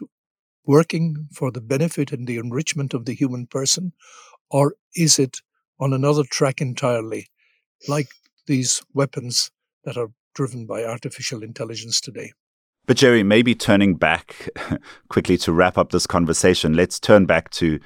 working 0.66 1.28
for 1.32 1.52
the 1.52 1.60
benefit 1.60 2.10
and 2.10 2.26
the 2.26 2.38
enrichment 2.38 2.94
of 2.94 3.04
the 3.04 3.14
human 3.14 3.46
person? 3.46 3.92
Or 4.50 4.74
is 4.96 5.20
it 5.20 5.38
on 5.78 5.92
another 5.92 6.24
track 6.24 6.60
entirely, 6.60 7.28
like 7.86 8.08
these 8.48 8.82
weapons 8.92 9.52
that 9.84 9.96
are 9.96 10.10
driven 10.38 10.66
by 10.66 10.84
artificial 10.84 11.42
intelligence 11.42 12.00
today? 12.00 12.32
But 12.86 12.96
Jerry, 12.96 13.24
maybe 13.24 13.56
turning 13.56 13.96
back 13.96 14.48
quickly 15.08 15.36
to 15.38 15.52
wrap 15.52 15.76
up 15.76 15.90
this 15.90 16.06
conversation, 16.06 16.74
let's 16.74 17.00
turn 17.00 17.26
back 17.26 17.50
to 17.50 17.80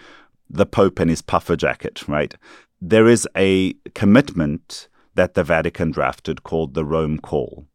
the 0.50 0.66
Pope 0.66 1.00
and 1.00 1.08
his 1.08 1.22
puffer 1.22 1.56
jacket, 1.56 2.06
right? 2.06 2.34
There 2.80 3.08
is 3.08 3.26
a 3.34 3.72
commitment 3.94 4.88
that 5.14 5.32
the 5.32 5.42
Vatican 5.42 5.92
drafted 5.92 6.42
called 6.42 6.74
the 6.74 6.84
Rome 6.84 7.18
Call. 7.18 7.66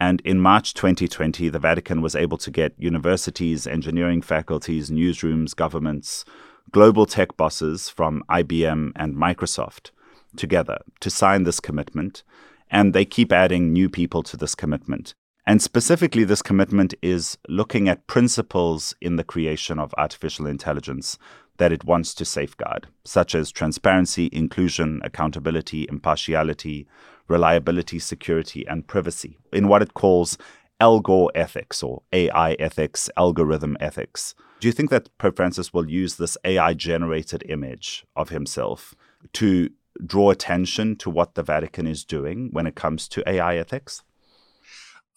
And 0.00 0.20
in 0.22 0.40
March 0.40 0.74
2020, 0.74 1.48
the 1.48 1.60
Vatican 1.60 2.02
was 2.02 2.16
able 2.16 2.36
to 2.38 2.50
get 2.50 2.74
universities, 2.76 3.66
engineering 3.68 4.22
faculties, 4.22 4.90
newsrooms, 4.90 5.54
governments, 5.54 6.24
global 6.72 7.06
tech 7.06 7.36
bosses 7.36 7.88
from 7.88 8.24
IBM 8.28 8.90
and 8.96 9.14
Microsoft 9.14 9.92
together 10.36 10.78
to 11.00 11.10
sign 11.10 11.44
this 11.44 11.60
commitment. 11.60 12.24
And 12.70 12.92
they 12.92 13.04
keep 13.04 13.32
adding 13.32 13.72
new 13.72 13.88
people 13.88 14.22
to 14.24 14.36
this 14.36 14.54
commitment. 14.54 15.14
And 15.46 15.62
specifically, 15.62 16.24
this 16.24 16.42
commitment 16.42 16.94
is 17.02 17.38
looking 17.48 17.88
at 17.88 18.08
principles 18.08 18.94
in 19.00 19.16
the 19.16 19.24
creation 19.24 19.78
of 19.78 19.94
artificial 19.96 20.46
intelligence 20.46 21.18
that 21.58 21.72
it 21.72 21.84
wants 21.84 22.14
to 22.14 22.24
safeguard, 22.24 22.88
such 23.04 23.34
as 23.34 23.52
transparency, 23.52 24.28
inclusion, 24.32 25.00
accountability, 25.04 25.86
impartiality, 25.88 26.86
reliability, 27.28 27.98
security, 27.98 28.66
and 28.66 28.86
privacy, 28.86 29.38
in 29.52 29.68
what 29.68 29.82
it 29.82 29.94
calls 29.94 30.36
algor 30.80 31.28
ethics 31.34 31.82
or 31.82 32.02
AI 32.12 32.52
ethics, 32.54 33.08
algorithm 33.16 33.76
ethics. 33.80 34.34
Do 34.60 34.68
you 34.68 34.72
think 34.72 34.90
that 34.90 35.16
Pope 35.18 35.36
Francis 35.36 35.72
will 35.72 35.88
use 35.88 36.16
this 36.16 36.36
AI 36.44 36.74
generated 36.74 37.42
image 37.48 38.04
of 38.14 38.30
himself 38.30 38.94
to 39.34 39.70
draw 40.04 40.30
attention 40.30 40.96
to 40.96 41.10
what 41.10 41.34
the 41.34 41.42
Vatican 41.42 41.86
is 41.86 42.04
doing 42.04 42.50
when 42.52 42.66
it 42.66 42.74
comes 42.74 43.08
to 43.08 43.28
AI 43.28 43.56
ethics? 43.56 44.02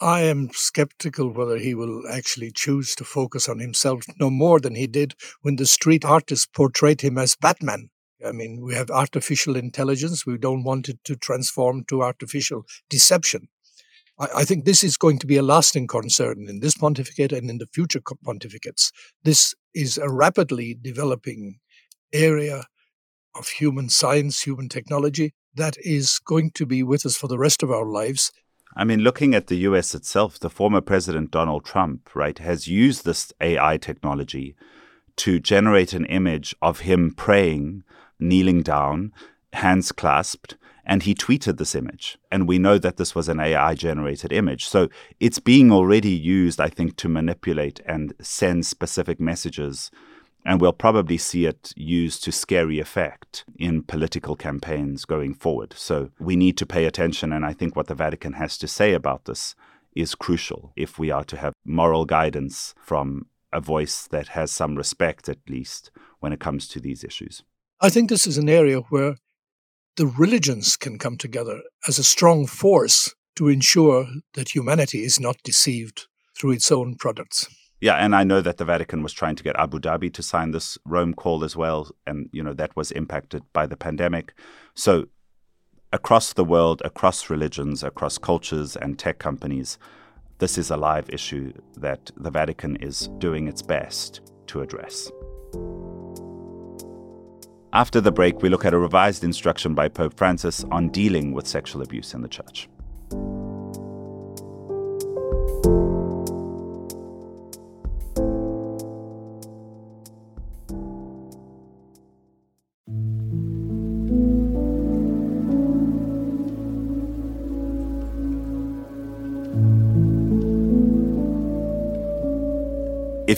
I 0.02 0.22
am 0.22 0.50
skeptical 0.54 1.30
whether 1.30 1.58
he 1.58 1.76
will 1.76 2.04
actually 2.10 2.52
choose 2.52 2.96
to 2.96 3.04
focus 3.04 3.50
on 3.50 3.60
himself 3.60 4.06
no 4.20 4.30
more 4.30 4.60
than 4.60 4.76
he 4.76 4.88
did 4.88 5.14
when 5.42 5.58
the 5.58 5.66
street 5.66 6.06
artists 6.06 6.46
portrayed 6.46 7.02
him 7.02 7.18
as 7.18 7.36
Batman. 7.36 7.90
I 8.26 8.32
mean, 8.32 8.62
we 8.62 8.76
have 8.76 8.90
artificial 8.90 9.58
intelligence. 9.58 10.26
We 10.26 10.38
don't 10.38 10.64
want 10.64 10.88
it 10.88 11.04
to 11.06 11.16
transform 11.16 11.84
to 11.86 12.02
artificial 12.02 12.66
deception. 12.90 13.50
I, 14.20 14.28
I 14.38 14.46
think 14.46 14.64
this 14.64 14.84
is 14.84 14.98
going 14.98 15.20
to 15.20 15.28
be 15.28 15.38
a 15.38 15.44
lasting 15.44 15.88
concern 15.88 16.46
in 16.48 16.62
this 16.62 16.76
pontificate 16.76 17.34
and 17.34 17.50
in 17.50 17.58
the 17.58 17.68
future 17.68 18.02
pontificates. 18.02 18.92
This 19.24 19.54
is 19.74 19.98
a 19.98 20.10
rapidly 20.10 20.78
developing 20.82 21.60
area 22.14 22.64
of 23.36 23.48
human 23.48 23.90
science, 23.90 24.42
human 24.42 24.70
technology 24.70 25.34
that 25.56 25.76
is 25.80 26.20
going 26.20 26.52
to 26.52 26.66
be 26.66 26.84
with 26.84 27.06
us 27.06 27.16
for 27.16 27.28
the 27.28 27.38
rest 27.38 27.64
of 27.64 27.72
our 27.72 27.86
lives. 27.86 28.32
I 28.76 28.84
mean, 28.84 29.00
looking 29.00 29.34
at 29.34 29.48
the 29.48 29.58
US 29.58 29.96
itself, 29.96 30.40
the 30.40 30.50
former 30.50 30.82
president 30.82 31.32
Donald 31.32 31.66
Trump, 31.66 32.16
right, 32.16 32.38
has 32.38 32.68
used 32.68 33.04
this 33.04 33.34
AI 33.42 33.78
technology 33.78 34.56
to 35.18 35.40
generate 35.40 35.94
an 35.94 36.06
image 36.06 36.56
of 36.62 36.82
him 36.82 37.12
praying, 37.12 37.84
kneeling 38.20 38.62
down, 38.62 39.12
hands 39.54 39.92
clasped, 39.92 40.56
and 40.86 41.04
he 41.04 41.14
tweeted 41.14 41.58
this 41.58 41.76
image. 41.76 42.18
And 42.32 42.48
we 42.48 42.58
know 42.58 42.78
that 42.78 42.98
this 42.98 43.14
was 43.14 43.28
an 43.28 43.40
AI 43.40 43.76
generated 43.76 44.32
image. 44.32 44.68
So 44.68 44.90
it's 45.20 45.40
being 45.40 45.72
already 45.72 46.12
used, 46.12 46.60
I 46.60 46.70
think, 46.70 46.96
to 46.98 47.10
manipulate 47.10 47.80
and 47.86 48.14
send 48.22 48.66
specific 48.66 49.20
messages 49.20 49.92
and 50.46 50.62
we'll 50.62 50.74
probably 50.74 51.18
see 51.18 51.46
it 51.46 51.74
used 51.76 52.24
to 52.24 52.32
scary 52.32 52.80
effect 52.80 53.46
in 53.58 53.84
political 53.84 54.36
campaigns 54.36 55.06
going 55.06 55.34
forward. 55.34 55.74
So 55.78 56.12
we 56.20 56.36
need 56.36 56.58
to 56.58 56.66
pay 56.66 56.86
attention. 56.86 57.34
And 57.34 57.46
I 57.46 57.54
think 57.54 57.76
what 57.76 57.88
the 57.88 57.96
Vatican 57.96 58.34
has 58.34 58.58
to 58.60 58.68
say 58.68 58.94
about 58.94 59.26
this 59.26 59.56
is 59.96 60.16
crucial 60.16 60.72
if 60.76 60.98
we 60.98 61.12
are 61.12 61.24
to 61.26 61.38
have 61.38 61.54
moral 61.66 62.06
guidance 62.06 62.74
from 62.82 63.28
a 63.52 63.60
voice 63.60 64.08
that 64.08 64.30
has 64.30 64.52
some 64.52 64.76
respect, 64.76 65.28
at 65.28 65.40
least, 65.50 65.92
when 66.20 66.32
it 66.32 66.40
comes 66.40 66.68
to 66.68 66.80
these 66.80 67.04
issues. 67.04 67.44
I 67.82 67.90
think 67.90 68.10
this 68.10 68.28
is 68.28 68.38
an 68.38 68.50
area 68.50 68.80
where 68.90 69.16
the 69.98 70.06
religions 70.06 70.78
can 70.78 70.98
come 70.98 71.18
together 71.18 71.62
as 71.88 71.98
a 71.98 72.04
strong 72.04 72.46
force 72.46 73.14
to 73.36 73.48
ensure 73.48 74.06
that 74.34 74.54
humanity 74.54 75.04
is 75.04 75.20
not 75.20 75.38
deceived 75.44 76.08
through 76.38 76.52
its 76.52 76.72
own 76.72 76.96
products. 76.96 77.48
Yeah, 77.82 77.96
and 77.96 78.14
I 78.14 78.24
know 78.26 78.42
that 78.42 78.58
the 78.58 78.66
Vatican 78.66 79.04
was 79.04 79.14
trying 79.14 79.36
to 79.38 79.44
get 79.44 79.56
Abu 79.58 79.80
Dhabi 79.80 80.14
to 80.14 80.22
sign 80.22 80.52
this 80.52 80.78
Rome 80.84 81.14
call 81.14 81.46
as 81.46 81.56
well, 81.56 81.90
and 82.06 82.30
you 82.34 82.44
know 82.44 82.54
that 82.54 82.76
was 82.76 82.92
impacted 82.92 83.44
by 83.54 83.68
the 83.68 83.78
pandemic. 83.78 84.34
So 84.74 85.06
across 85.94 86.34
the 86.34 86.44
world, 86.44 86.82
across 86.84 87.30
religions, 87.30 87.82
across 87.84 88.18
cultures 88.18 88.76
and 88.76 89.00
tech 89.00 89.18
companies, 89.18 89.78
this 90.40 90.58
is 90.58 90.70
a 90.70 90.78
live 90.78 91.10
issue 91.10 91.54
that 91.78 92.12
the 92.18 92.32
Vatican 92.32 92.76
is 92.78 93.10
doing 93.18 93.48
its 93.48 93.62
best 93.62 94.22
to 94.48 94.62
address. 94.62 95.10
After 97.72 98.02
the 98.02 98.12
break, 98.12 98.42
we 98.42 98.50
look 98.50 98.66
at 98.66 98.74
a 98.74 98.80
revised 98.80 99.24
instruction 99.24 99.74
by 99.74 99.90
Pope 99.90 100.18
Francis 100.18 100.66
on 100.72 100.90
dealing 100.90 101.34
with 101.34 101.48
sexual 101.48 101.82
abuse 101.82 102.14
in 102.14 102.22
the 102.22 102.28
church. 102.28 102.68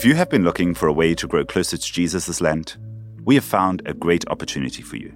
If 0.02 0.06
you 0.06 0.16
have 0.16 0.30
been 0.30 0.42
looking 0.42 0.74
for 0.74 0.88
a 0.88 0.92
way 0.92 1.14
to 1.14 1.28
grow 1.28 1.44
closer 1.44 1.76
to 1.76 1.92
Jesus 1.92 2.26
this 2.26 2.40
Lent, 2.40 2.76
we 3.22 3.36
have 3.36 3.44
found 3.44 3.82
a 3.86 3.94
great 3.94 4.26
opportunity 4.26 4.82
for 4.82 4.96
you. 4.96 5.14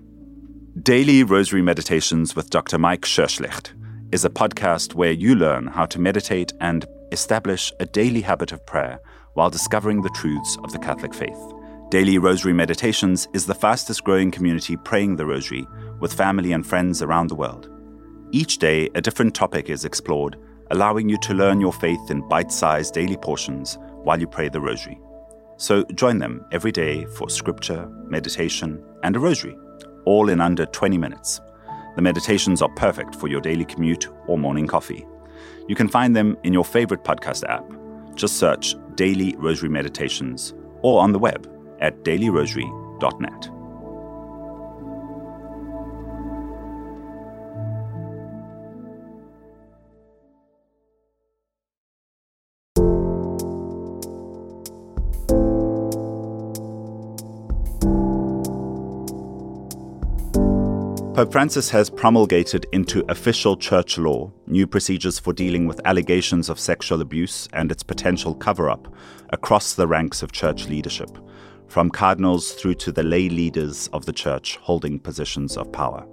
Daily 0.81 1.25
Rosary 1.25 1.61
Meditations 1.61 2.37
with 2.37 2.51
Dr. 2.51 2.79
Mike 2.79 3.01
Scherschligt 3.01 3.73
is 4.13 4.25
a 4.25 4.31
podcast 4.31 4.95
where 4.95 5.11
you 5.11 5.35
learn 5.35 5.67
how 5.67 5.87
to 5.87 5.99
meditate 5.99 6.53
and 6.61 6.87
establish 7.11 7.73
a 7.81 7.87
daily 7.87 8.21
habit 8.21 8.53
of 8.53 8.65
prayer 8.65 9.01
while 9.35 9.51
discovering 9.51 10.03
the 10.03 10.11
truths 10.11 10.57
of 10.63 10.71
the 10.73 10.79
Catholic 10.79 11.15
faith. 11.15 11.53
Daily 11.91 12.19
Rosary 12.19 12.53
Meditations 12.53 13.27
is 13.33 13.45
the 13.45 13.57
fastest 13.57 14.05
growing 14.05 14.31
community 14.31 14.77
praying 14.77 15.17
the 15.17 15.27
Rosary 15.27 15.67
with 15.99 16.15
family 16.15 16.53
and 16.53 16.65
friends 16.65 17.03
around 17.03 17.27
the 17.27 17.35
world. 17.35 17.69
Each 18.31 18.57
day, 18.57 18.89
a 18.95 19.01
different 19.01 19.35
topic 19.35 19.69
is 19.69 19.85
explored, 19.85 20.37
allowing 20.71 21.09
you 21.09 21.19
to 21.23 21.35
learn 21.35 21.61
your 21.61 21.73
faith 21.73 22.09
in 22.09 22.29
bite 22.29 22.53
sized 22.53 22.95
daily 22.95 23.17
portions 23.17 23.79
while 24.07 24.21
you 24.21 24.27
pray 24.29 24.49
the 24.49 24.61
Rosary. 24.61 25.01
So 25.57 25.83
join 25.97 26.19
them 26.19 26.47
every 26.53 26.71
day 26.71 27.07
for 27.17 27.29
scripture, 27.29 27.89
meditation, 28.05 28.81
and 29.03 29.17
a 29.17 29.19
Rosary, 29.19 29.59
all 30.05 30.29
in 30.29 30.41
under 30.41 30.65
20 30.67 30.97
minutes. 30.97 31.41
The 31.97 32.03
meditations 32.03 32.63
are 32.63 32.69
perfect 32.77 33.17
for 33.17 33.27
your 33.27 33.41
daily 33.41 33.65
commute 33.65 34.07
or 34.29 34.39
morning 34.39 34.69
coffee. 34.69 35.05
You 35.67 35.75
can 35.75 35.89
find 35.89 36.15
them 36.15 36.37
in 36.45 36.53
your 36.53 36.65
favorite 36.65 37.03
podcast 37.03 37.43
app. 37.49 37.65
Just 38.15 38.37
search 38.37 38.77
Daily 38.95 39.35
Rosary 39.39 39.71
Meditations 39.71 40.55
or 40.83 41.03
on 41.03 41.11
the 41.11 41.19
web 41.19 41.51
at 41.81 42.05
dailyrosary.net. 42.05 43.56
Pope 61.17 61.33
Francis 61.33 61.71
has 61.71 61.89
promulgated 61.89 62.67
into 62.73 63.03
official 63.11 63.57
church 63.57 63.97
law 63.97 64.31
new 64.47 64.67
procedures 64.67 65.19
for 65.19 65.33
dealing 65.33 65.67
with 65.67 65.81
allegations 65.87 66.51
of 66.51 66.61
sexual 66.61 67.01
abuse 67.01 67.49
and 67.55 67.73
its 67.73 67.83
potential 67.83 68.35
cover 68.35 68.69
up 68.69 68.95
across 69.31 69.73
the 69.73 69.87
ranks 69.87 70.23
of 70.23 70.31
church 70.31 70.69
leadership, 70.69 71.09
from 71.69 71.89
cardinals 71.89 72.53
through 72.53 72.75
to 72.75 72.93
the 72.93 73.03
lay 73.03 73.31
leaders 73.31 73.89
of 73.95 74.05
the 74.05 74.13
church 74.13 74.59
holding 74.59 74.99
positions 74.99 75.57
of 75.57 75.73
power. 75.73 76.07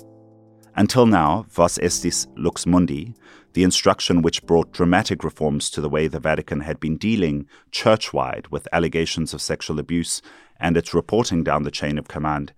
Until 0.78 1.06
now, 1.06 1.46
Vos 1.50 1.78
Estis 1.80 2.26
Lux 2.38 2.66
Mundi, 2.66 3.14
the 3.52 3.64
instruction 3.64 4.22
which 4.22 4.46
brought 4.46 4.72
dramatic 4.72 5.26
reforms 5.26 5.70
to 5.72 5.82
the 5.82 5.90
way 5.90 6.08
the 6.08 6.22
Vatican 6.22 6.62
had 6.62 6.80
been 6.80 6.96
dealing 6.96 7.46
church 7.72 8.14
wide 8.14 8.48
with 8.52 8.70
allegations 8.72 9.34
of 9.34 9.42
sexual 9.42 9.80
abuse 9.80 10.22
and 10.62 10.78
its 10.78 10.94
reporting 10.94 11.44
down 11.44 11.64
the 11.64 11.72
chain 11.72 11.98
of 11.98 12.08
command, 12.08 12.54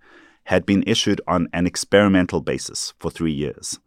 had 0.46 0.64
been 0.64 0.84
issued 0.86 1.20
on 1.26 1.48
an 1.52 1.66
experimental 1.66 2.40
basis 2.40 2.94
for 3.00 3.10
three 3.10 3.32
years. 3.32 3.80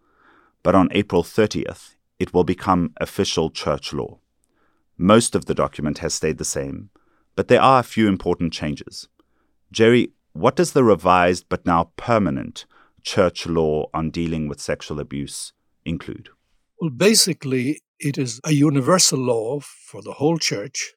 But 0.62 0.75
on 0.75 0.89
April 0.92 1.24
30th, 1.24 1.96
it 2.20 2.34
will 2.34 2.44
become 2.44 2.94
official 3.00 3.50
church 3.50 3.94
law. 3.94 4.20
Most 4.98 5.36
of 5.36 5.46
the 5.46 5.56
document 5.56 6.00
has 6.00 6.13
stayed 6.13 6.38
the 6.38 6.44
same, 6.44 6.89
but 7.38 7.48
there 7.48 7.62
are 7.62 7.80
a 7.80 7.84
few 7.84 8.10
important 8.10 8.51
changes. 8.51 9.08
Jerry, 9.72 10.12
what 10.34 10.58
does 10.58 10.74
the 10.74 10.84
revised 10.84 11.46
but 11.48 11.66
now 11.66 11.92
permanent 11.96 12.66
church 13.04 13.48
law 13.48 13.89
on 13.94 14.12
dealing 14.12 14.50
with 14.50 14.60
sexual 14.60 15.00
abuse 15.00 15.54
include? 15.86 16.28
Well, 16.82 16.89
basically, 16.89 17.82
it 18.00 18.18
is 18.18 18.42
a 18.44 18.51
universal 18.51 19.20
law 19.20 19.62
for 19.62 20.01
the 20.01 20.13
whole 20.13 20.38
church 20.38 20.94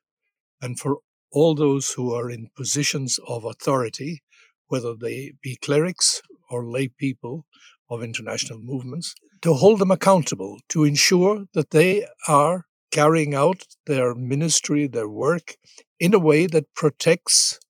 and 0.60 0.78
for 0.78 0.98
all 1.30 1.54
those 1.54 1.92
who 1.92 2.12
are 2.12 2.28
in 2.28 2.48
positions 2.56 3.20
of 3.28 3.44
authority 3.44 4.22
whether 4.72 4.94
they 4.94 5.34
be 5.42 5.54
clerics 5.56 6.22
or 6.48 6.64
lay 6.64 6.88
people 6.88 7.44
of 7.90 8.02
international 8.02 8.58
movements, 8.58 9.14
to 9.42 9.52
hold 9.52 9.78
them 9.78 9.90
accountable, 9.90 10.58
to 10.70 10.82
ensure 10.84 11.44
that 11.52 11.72
they 11.72 12.06
are 12.26 12.64
carrying 12.90 13.34
out 13.34 13.66
their 13.86 14.14
ministry, 14.14 14.86
their 14.86 15.08
work, 15.08 15.56
in 16.00 16.14
a 16.14 16.18
way 16.18 16.46
that 16.46 16.74
protects 16.74 17.60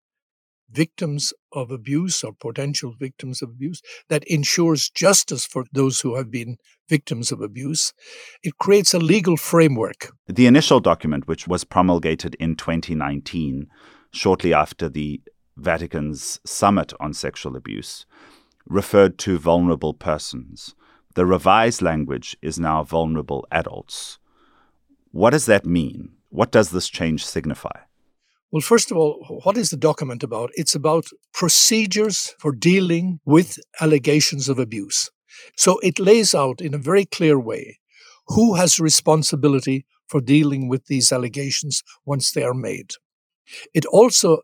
victims 0.70 1.32
of 1.52 1.72
abuse 1.72 2.22
or 2.22 2.32
potential 2.32 2.94
victims 2.98 3.42
of 3.42 3.50
abuse, 3.50 3.82
that 4.08 4.22
ensures 4.24 4.88
justice 4.88 5.44
for 5.44 5.64
those 5.72 6.00
who 6.00 6.14
have 6.14 6.30
been 6.30 6.56
victims 6.88 7.32
of 7.32 7.40
abuse. 7.40 7.92
It 8.44 8.58
creates 8.58 8.94
a 8.94 9.00
legal 9.00 9.36
framework. 9.36 10.12
The 10.28 10.46
initial 10.46 10.78
document, 10.78 11.26
which 11.26 11.48
was 11.48 11.64
promulgated 11.64 12.36
in 12.36 12.54
2019, 12.54 13.66
shortly 14.12 14.54
after 14.54 14.88
the 14.88 15.20
Vatican's 15.56 16.40
Summit 16.44 16.92
on 17.00 17.12
Sexual 17.12 17.56
Abuse, 17.56 18.06
referred 18.66 19.18
to 19.18 19.38
vulnerable 19.38 19.94
persons. 19.94 20.74
The 21.14 21.26
revised 21.26 21.82
language 21.82 22.36
is 22.40 22.58
now 22.58 22.82
vulnerable 22.84 23.46
adults. 23.50 24.18
What 25.10 25.30
does 25.30 25.46
that 25.46 25.66
mean? 25.66 26.12
What 26.30 26.50
does 26.50 26.70
this 26.70 26.88
change 26.88 27.26
signify? 27.26 27.80
Well, 28.50 28.62
first 28.62 28.90
of 28.90 28.96
all, 28.96 29.40
what 29.44 29.56
is 29.56 29.70
the 29.70 29.76
document 29.76 30.22
about? 30.22 30.50
It's 30.54 30.74
about 30.74 31.06
procedures 31.32 32.34
for 32.38 32.52
dealing 32.52 33.20
with 33.24 33.58
allegations 33.80 34.48
of 34.48 34.58
abuse. 34.58 35.10
So 35.56 35.78
it 35.78 35.98
lays 35.98 36.34
out 36.34 36.60
in 36.60 36.74
a 36.74 36.78
very 36.78 37.04
clear 37.04 37.38
way 37.38 37.78
who 38.28 38.54
has 38.54 38.78
responsibility 38.78 39.86
for 40.06 40.20
dealing 40.20 40.68
with 40.68 40.86
these 40.86 41.12
allegations 41.12 41.82
once 42.04 42.32
they 42.32 42.42
are 42.42 42.54
made. 42.54 42.92
It 43.74 43.86
also 43.86 44.42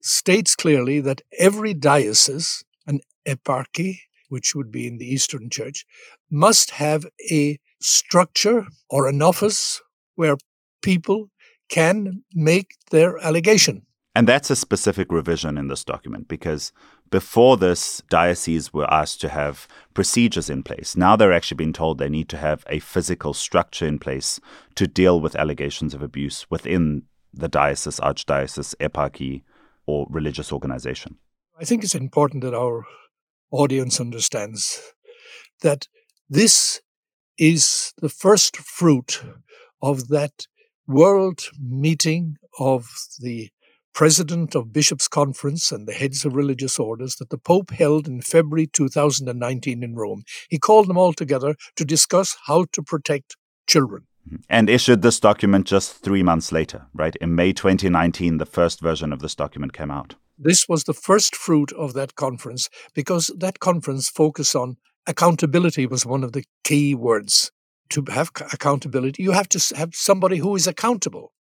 states 0.00 0.54
clearly 0.56 1.00
that 1.00 1.22
every 1.38 1.74
diocese, 1.74 2.64
an 2.86 3.00
eparchy, 3.26 4.00
which 4.28 4.54
would 4.54 4.70
be 4.70 4.86
in 4.86 4.98
the 4.98 5.06
Eastern 5.06 5.50
Church, 5.50 5.84
must 6.30 6.72
have 6.72 7.06
a 7.30 7.58
structure 7.80 8.66
or 8.90 9.08
an 9.08 9.22
office 9.22 9.80
where 10.14 10.36
people 10.82 11.30
can 11.68 12.22
make 12.34 12.74
their 12.90 13.18
allegation. 13.18 13.82
And 14.14 14.26
that's 14.26 14.50
a 14.50 14.56
specific 14.56 15.12
revision 15.12 15.56
in 15.56 15.68
this 15.68 15.84
document 15.84 16.26
because 16.26 16.72
before 17.10 17.56
this, 17.56 18.02
dioceses 18.10 18.72
were 18.72 18.92
asked 18.92 19.20
to 19.20 19.28
have 19.28 19.68
procedures 19.94 20.50
in 20.50 20.62
place. 20.62 20.96
Now 20.96 21.14
they're 21.14 21.32
actually 21.32 21.56
being 21.56 21.72
told 21.72 21.98
they 21.98 22.08
need 22.08 22.28
to 22.30 22.36
have 22.36 22.64
a 22.68 22.80
physical 22.80 23.32
structure 23.32 23.86
in 23.86 23.98
place 23.98 24.40
to 24.74 24.86
deal 24.86 25.20
with 25.20 25.36
allegations 25.36 25.94
of 25.94 26.02
abuse 26.02 26.50
within 26.50 27.02
the 27.32 27.48
diocese, 27.48 28.00
archdiocese, 28.00 28.74
eparchy, 28.80 29.42
or 29.88 30.06
religious 30.10 30.52
organization? 30.52 31.16
I 31.58 31.64
think 31.64 31.82
it's 31.82 31.94
important 31.94 32.44
that 32.44 32.54
our 32.54 32.84
audience 33.50 34.00
understands 34.00 34.92
that 35.62 35.88
this 36.28 36.82
is 37.38 37.94
the 38.02 38.10
first 38.10 38.58
fruit 38.58 39.22
of 39.80 40.08
that 40.08 40.46
world 40.86 41.40
meeting 41.58 42.36
of 42.58 42.86
the 43.18 43.48
president 43.94 44.54
of 44.54 44.72
bishops 44.72 45.08
conference 45.08 45.72
and 45.72 45.88
the 45.88 45.92
heads 45.92 46.24
of 46.24 46.36
religious 46.36 46.78
orders 46.78 47.16
that 47.16 47.30
the 47.30 47.38
pope 47.38 47.70
held 47.70 48.06
in 48.06 48.20
february 48.20 48.66
2019 48.66 49.82
in 49.82 49.94
rome 49.94 50.22
he 50.48 50.58
called 50.58 50.86
them 50.86 50.98
all 50.98 51.12
together 51.12 51.54
to 51.76 51.84
discuss 51.84 52.36
how 52.46 52.64
to 52.72 52.82
protect 52.82 53.36
children 53.66 54.07
and 54.48 54.70
issued 54.70 55.02
this 55.02 55.20
document 55.20 55.66
just 55.66 56.02
three 56.02 56.22
months 56.22 56.52
later, 56.52 56.86
right? 56.94 57.16
In 57.16 57.34
May 57.34 57.52
2019, 57.52 58.38
the 58.38 58.46
first 58.46 58.80
version 58.80 59.12
of 59.12 59.20
this 59.20 59.34
document 59.34 59.72
came 59.72 59.90
out. 59.90 60.14
This 60.38 60.68
was 60.68 60.84
the 60.84 60.94
first 60.94 61.34
fruit 61.34 61.72
of 61.72 61.94
that 61.94 62.14
conference 62.14 62.68
because 62.94 63.30
that 63.36 63.58
conference 63.60 64.08
focused 64.08 64.54
on 64.54 64.76
accountability 65.06 65.86
was 65.86 66.06
one 66.06 66.22
of 66.22 66.32
the 66.32 66.44
key 66.64 66.94
words. 66.94 67.50
To 67.90 68.04
have 68.10 68.30
accountability, 68.52 69.22
you 69.22 69.32
have 69.32 69.48
to 69.48 69.76
have 69.76 69.94
somebody 69.94 70.36
who 70.36 70.54
is 70.54 70.66
accountable. 70.66 71.32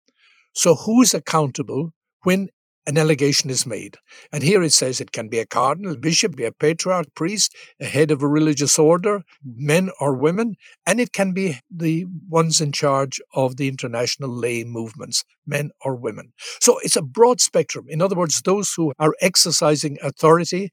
So, 0.54 0.76
who 0.76 1.02
is 1.02 1.14
accountable 1.14 1.92
when 2.24 2.50
an 2.88 2.98
allegation 2.98 3.50
is 3.50 3.66
made. 3.66 3.98
And 4.32 4.42
here 4.42 4.64
it 4.64 4.72
says 4.72 5.00
it 5.00 5.12
can 5.12 5.28
be 5.28 5.40
a 5.40 5.46
cardinal, 5.46 5.98
bishop, 5.98 6.38
be 6.38 6.46
a 6.46 6.52
patriarch, 6.54 7.14
priest, 7.14 7.54
a 7.80 7.86
head 7.86 8.10
of 8.10 8.24
a 8.24 8.28
religious 8.28 8.80
order, 8.80 9.24
men 9.44 9.92
or 10.00 10.16
women, 10.16 10.56
and 10.86 11.00
it 11.00 11.12
can 11.12 11.34
be 11.34 11.60
the 11.70 12.06
ones 12.30 12.62
in 12.62 12.72
charge 12.72 13.20
of 13.34 13.58
the 13.58 13.68
international 13.68 14.30
lay 14.30 14.64
movements, 14.64 15.26
men 15.46 15.72
or 15.82 15.96
women. 15.96 16.32
So 16.62 16.80
it's 16.82 16.96
a 16.96 17.02
broad 17.02 17.42
spectrum. 17.42 17.86
In 17.90 18.02
other 18.02 18.16
words, 18.16 18.42
those 18.42 18.74
who 18.74 18.94
are 18.98 19.14
exercising 19.22 19.98
authority 20.02 20.72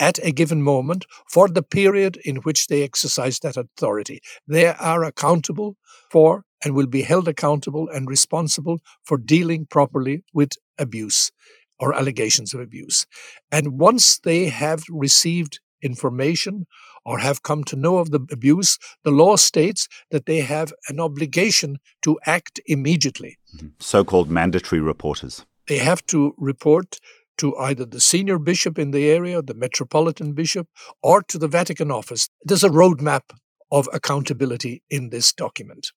at 0.00 0.18
a 0.24 0.32
given 0.32 0.62
moment 0.62 1.06
for 1.28 1.48
the 1.48 1.62
period 1.62 2.18
in 2.24 2.36
which 2.36 2.66
they 2.66 2.82
exercise 2.82 3.38
that 3.40 3.56
authority. 3.56 4.20
They 4.46 4.66
are 4.66 5.04
accountable 5.04 5.76
for 6.10 6.44
and 6.64 6.74
will 6.74 6.86
be 6.86 7.02
held 7.02 7.28
accountable 7.28 7.88
and 7.88 8.08
responsible 8.08 8.80
for 9.04 9.16
dealing 9.16 9.66
properly 9.66 10.24
with 10.32 10.52
abuse 10.78 11.30
or 11.78 11.94
allegations 11.94 12.54
of 12.54 12.60
abuse. 12.60 13.06
And 13.52 13.78
once 13.78 14.18
they 14.18 14.46
have 14.46 14.82
received 14.90 15.60
information 15.80 16.66
or 17.04 17.18
have 17.20 17.42
come 17.42 17.62
to 17.64 17.76
know 17.76 17.98
of 17.98 18.10
the 18.10 18.20
abuse, 18.32 18.78
the 19.04 19.12
law 19.12 19.36
states 19.36 19.88
that 20.10 20.26
they 20.26 20.40
have 20.40 20.72
an 20.88 20.98
obligation 20.98 21.78
to 22.02 22.18
act 22.26 22.60
immediately. 22.66 23.38
Mm-hmm. 23.56 23.68
So 23.78 24.04
called 24.04 24.28
mandatory 24.28 24.80
reporters. 24.80 25.46
they 25.68 25.78
have 25.78 26.04
to 26.06 26.34
report 26.36 26.98
to 27.36 27.56
either 27.56 27.84
the 27.84 28.00
senior 28.00 28.38
bishop 28.38 28.78
in 28.78 28.90
the 28.90 29.08
area, 29.08 29.40
the 29.40 29.54
metropolitan 29.54 30.32
bishop, 30.32 30.66
or 31.02 31.22
to 31.22 31.38
the 31.38 31.46
Vatican 31.46 31.90
office. 31.90 32.28
There's 32.42 32.64
a 32.64 32.68
roadmap 32.68 33.30
of 33.70 33.88
accountability 33.92 34.82
in 34.90 35.10
this 35.10 35.32
document. 35.32 35.92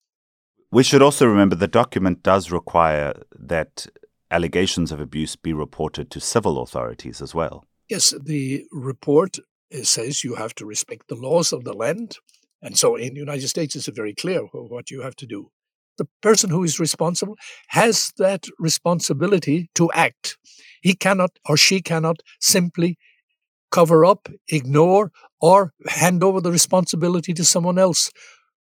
We 0.71 0.83
should 0.83 1.01
also 1.01 1.25
remember 1.25 1.55
the 1.55 1.67
document 1.67 2.23
does 2.23 2.49
require 2.49 3.13
that 3.37 3.87
allegations 4.31 4.93
of 4.93 5.01
abuse 5.01 5.35
be 5.35 5.51
reported 5.51 6.09
to 6.11 6.21
civil 6.21 6.61
authorities 6.61 7.21
as 7.21 7.35
well. 7.35 7.65
Yes, 7.89 8.13
the 8.23 8.63
report 8.71 9.37
says 9.83 10.23
you 10.23 10.35
have 10.35 10.55
to 10.55 10.65
respect 10.65 11.09
the 11.09 11.15
laws 11.15 11.51
of 11.51 11.65
the 11.65 11.73
land. 11.73 12.17
And 12.61 12.77
so 12.77 12.95
in 12.95 13.15
the 13.15 13.19
United 13.19 13.49
States, 13.49 13.75
it's 13.75 13.87
very 13.89 14.13
clear 14.13 14.43
what 14.53 14.89
you 14.89 15.01
have 15.01 15.15
to 15.17 15.25
do. 15.25 15.51
The 15.97 16.07
person 16.21 16.49
who 16.49 16.63
is 16.63 16.79
responsible 16.79 17.37
has 17.67 18.13
that 18.17 18.47
responsibility 18.57 19.69
to 19.75 19.91
act. 19.91 20.37
He 20.81 20.93
cannot 20.93 21.31
or 21.49 21.57
she 21.57 21.81
cannot 21.81 22.21
simply 22.39 22.97
cover 23.71 24.05
up, 24.05 24.29
ignore, 24.47 25.11
or 25.41 25.73
hand 25.89 26.23
over 26.23 26.39
the 26.39 26.51
responsibility 26.51 27.33
to 27.33 27.43
someone 27.43 27.77
else 27.77 28.09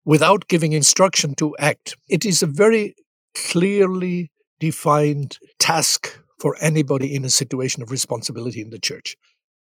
without 0.06 0.48
giving 0.48 0.74
instruction 0.74 1.36
to 1.36 1.56
act. 1.60 1.96
It 2.10 2.26
is 2.26 2.42
a 2.42 2.48
very 2.48 2.96
clearly 3.36 4.32
defined 4.60 5.38
task 5.60 6.20
for 6.40 6.56
anybody 6.60 7.14
in 7.14 7.24
a 7.24 7.30
situation 7.30 7.84
of 7.84 7.92
responsibility 7.92 8.62
in 8.62 8.72
the 8.72 8.80
church. 8.80 9.16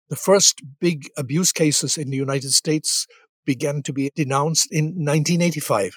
The 0.09 0.17
first 0.17 0.63
big 0.81 1.09
abuse 1.17 1.53
cases 1.53 1.97
in 1.97 2.11
the 2.11 2.17
United 2.17 2.53
States 2.53 3.07
began 3.45 3.83
to 3.83 3.93
be 3.93 4.11
denounced 4.15 4.69
in 4.71 4.85
1985. 4.87 5.97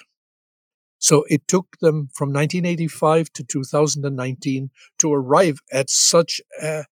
So 0.98 1.24
it 1.28 1.46
took 1.46 1.76
them 1.80 2.08
from 2.14 2.30
1985 2.32 3.32
to 3.34 3.44
2019 3.44 4.70
to 4.98 5.12
arrive 5.12 5.60
at 5.72 5.90
such 5.90 6.40
a 6.60 6.84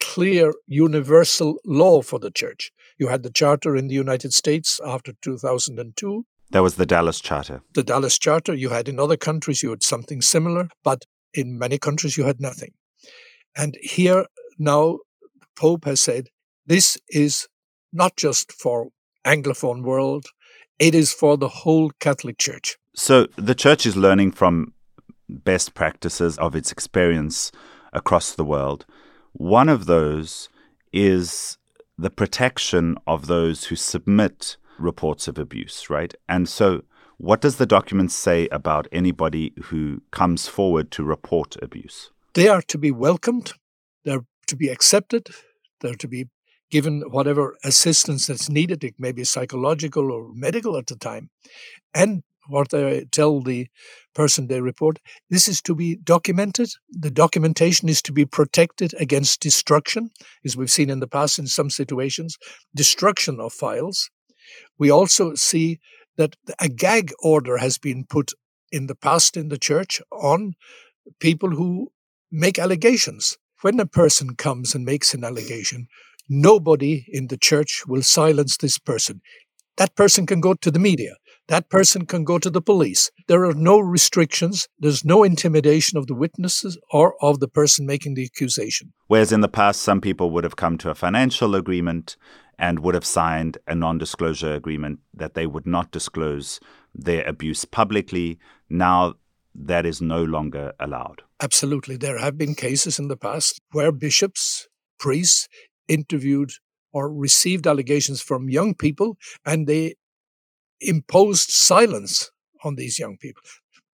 clear 0.00 0.52
universal 0.66 1.58
law 1.64 2.02
for 2.02 2.18
the 2.18 2.30
church. 2.30 2.72
You 2.98 3.08
had 3.08 3.22
the 3.22 3.30
charter 3.30 3.76
in 3.76 3.88
the 3.88 3.94
United 3.94 4.34
States 4.34 4.80
after 4.84 5.12
2002. 5.22 6.24
That 6.50 6.62
was 6.62 6.74
the 6.74 6.86
Dallas 6.86 7.20
Charter. 7.20 7.62
The 7.74 7.82
Dallas 7.82 8.18
Charter. 8.18 8.54
You 8.54 8.70
had 8.70 8.88
in 8.88 8.98
other 8.98 9.16
countries, 9.16 9.62
you 9.62 9.70
had 9.70 9.82
something 9.82 10.20
similar, 10.20 10.68
but 10.82 11.04
in 11.32 11.58
many 11.58 11.78
countries, 11.78 12.16
you 12.16 12.24
had 12.24 12.40
nothing. 12.40 12.72
And 13.56 13.76
here 13.82 14.26
now, 14.58 14.98
the 15.40 15.46
Pope 15.56 15.84
has 15.84 16.00
said 16.00 16.28
this 16.66 16.98
is 17.08 17.46
not 17.92 18.16
just 18.16 18.52
for 18.52 18.88
Anglophone 19.24 19.82
world, 19.82 20.26
it 20.78 20.94
is 20.94 21.12
for 21.12 21.36
the 21.36 21.48
whole 21.48 21.90
Catholic 22.00 22.38
Church. 22.38 22.76
So 22.96 23.26
the 23.36 23.54
church 23.54 23.86
is 23.86 23.96
learning 23.96 24.32
from 24.32 24.72
best 25.28 25.74
practices 25.74 26.36
of 26.38 26.56
its 26.56 26.72
experience 26.72 27.52
across 27.92 28.34
the 28.34 28.44
world. 28.44 28.86
One 29.32 29.68
of 29.68 29.86
those 29.86 30.48
is 30.92 31.58
the 31.96 32.10
protection 32.10 32.96
of 33.06 33.26
those 33.26 33.64
who 33.64 33.76
submit 33.76 34.56
reports 34.80 35.28
of 35.28 35.38
abuse, 35.38 35.90
right? 35.90 36.14
And 36.28 36.48
so, 36.48 36.82
what 37.18 37.40
does 37.40 37.56
the 37.56 37.66
document 37.66 38.10
say 38.12 38.48
about 38.48 38.88
anybody 38.90 39.52
who 39.64 40.02
comes 40.10 40.48
forward 40.48 40.90
to 40.92 41.04
report 41.04 41.56
abuse? 41.62 42.10
They 42.34 42.48
are 42.48 42.62
to 42.62 42.78
be 42.78 42.90
welcomed, 42.90 43.52
they're 44.04 44.24
to 44.46 44.56
be 44.56 44.68
accepted, 44.68 45.28
they're 45.80 45.94
to 45.94 46.08
be 46.08 46.28
given 46.70 47.02
whatever 47.10 47.56
assistance 47.64 48.26
that's 48.26 48.48
needed. 48.48 48.84
It 48.84 48.94
may 48.98 49.12
be 49.12 49.24
psychological 49.24 50.10
or 50.12 50.30
medical 50.32 50.76
at 50.76 50.86
the 50.86 50.96
time. 50.96 51.30
And 51.94 52.22
what 52.48 52.70
they 52.70 53.04
tell 53.10 53.40
the 53.40 53.68
person 54.14 54.46
they 54.46 54.60
report, 54.60 54.98
this 55.28 55.48
is 55.48 55.60
to 55.62 55.74
be 55.74 55.96
documented. 55.96 56.70
The 56.90 57.10
documentation 57.10 57.88
is 57.88 58.02
to 58.02 58.12
be 58.12 58.24
protected 58.24 58.94
against 58.98 59.40
destruction, 59.40 60.10
as 60.44 60.56
we've 60.56 60.70
seen 60.70 60.90
in 60.90 61.00
the 61.00 61.06
past 61.06 61.38
in 61.38 61.46
some 61.46 61.70
situations, 61.70 62.36
destruction 62.74 63.40
of 63.40 63.52
files. 63.52 64.10
We 64.78 64.90
also 64.90 65.34
see 65.34 65.80
that 66.16 66.36
a 66.58 66.68
gag 66.68 67.12
order 67.22 67.58
has 67.58 67.78
been 67.78 68.04
put 68.04 68.32
in 68.72 68.86
the 68.86 68.94
past 68.94 69.36
in 69.36 69.48
the 69.48 69.58
church 69.58 70.00
on 70.12 70.54
people 71.20 71.50
who 71.50 71.92
make 72.30 72.58
allegations. 72.58 73.36
When 73.62 73.80
a 73.80 73.86
person 73.86 74.36
comes 74.36 74.74
and 74.74 74.84
makes 74.84 75.14
an 75.14 75.24
allegation, 75.24 75.88
nobody 76.28 77.04
in 77.08 77.28
the 77.28 77.36
church 77.36 77.82
will 77.86 78.02
silence 78.02 78.56
this 78.56 78.78
person. 78.78 79.20
That 79.76 79.94
person 79.96 80.26
can 80.26 80.40
go 80.40 80.54
to 80.54 80.70
the 80.70 80.78
media. 80.78 81.16
That 81.50 81.68
person 81.68 82.06
can 82.06 82.22
go 82.22 82.38
to 82.38 82.48
the 82.48 82.62
police. 82.62 83.10
There 83.26 83.44
are 83.44 83.54
no 83.54 83.80
restrictions. 83.80 84.68
There's 84.78 85.04
no 85.04 85.24
intimidation 85.24 85.98
of 85.98 86.06
the 86.06 86.14
witnesses 86.14 86.78
or 86.92 87.16
of 87.20 87.40
the 87.40 87.48
person 87.48 87.86
making 87.86 88.14
the 88.14 88.24
accusation. 88.24 88.92
Whereas 89.08 89.32
in 89.32 89.40
the 89.40 89.48
past, 89.48 89.82
some 89.82 90.00
people 90.00 90.30
would 90.30 90.44
have 90.44 90.54
come 90.54 90.78
to 90.78 90.90
a 90.90 90.94
financial 90.94 91.56
agreement 91.56 92.16
and 92.56 92.78
would 92.78 92.94
have 92.94 93.04
signed 93.04 93.58
a 93.66 93.74
non 93.74 93.98
disclosure 93.98 94.54
agreement 94.54 95.00
that 95.12 95.34
they 95.34 95.44
would 95.44 95.66
not 95.66 95.90
disclose 95.90 96.60
their 96.94 97.26
abuse 97.26 97.64
publicly. 97.64 98.38
Now, 98.68 99.14
that 99.52 99.84
is 99.84 100.00
no 100.00 100.22
longer 100.22 100.72
allowed. 100.78 101.22
Absolutely. 101.42 101.96
There 101.96 102.18
have 102.18 102.38
been 102.38 102.54
cases 102.54 103.00
in 103.00 103.08
the 103.08 103.16
past 103.16 103.60
where 103.72 103.90
bishops, 103.90 104.68
priests 105.00 105.48
interviewed 105.88 106.52
or 106.92 107.12
received 107.12 107.66
allegations 107.66 108.22
from 108.22 108.48
young 108.48 108.74
people 108.74 109.16
and 109.44 109.66
they 109.66 109.94
imposed 110.80 111.50
silence 111.50 112.30
on 112.64 112.76
these 112.76 112.98
young 112.98 113.16
people. 113.16 113.42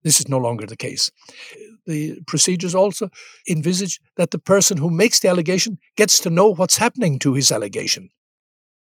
This 0.04 0.20
is 0.20 0.30
no 0.30 0.38
longer 0.38 0.68
the 0.68 0.78
case. 0.78 1.10
The 1.88 2.22
procedures 2.28 2.76
also 2.76 3.10
envisage 3.50 4.00
that 4.18 4.32
the 4.32 4.40
person 4.40 4.78
who 4.78 4.90
makes 4.92 5.20
the 5.20 5.30
allegation 5.30 5.80
gets 5.98 6.20
to 6.22 6.30
know 6.30 6.54
what's 6.54 6.78
happening 6.78 7.18
to 7.20 7.34
his 7.34 7.52
allegation. 7.52 8.10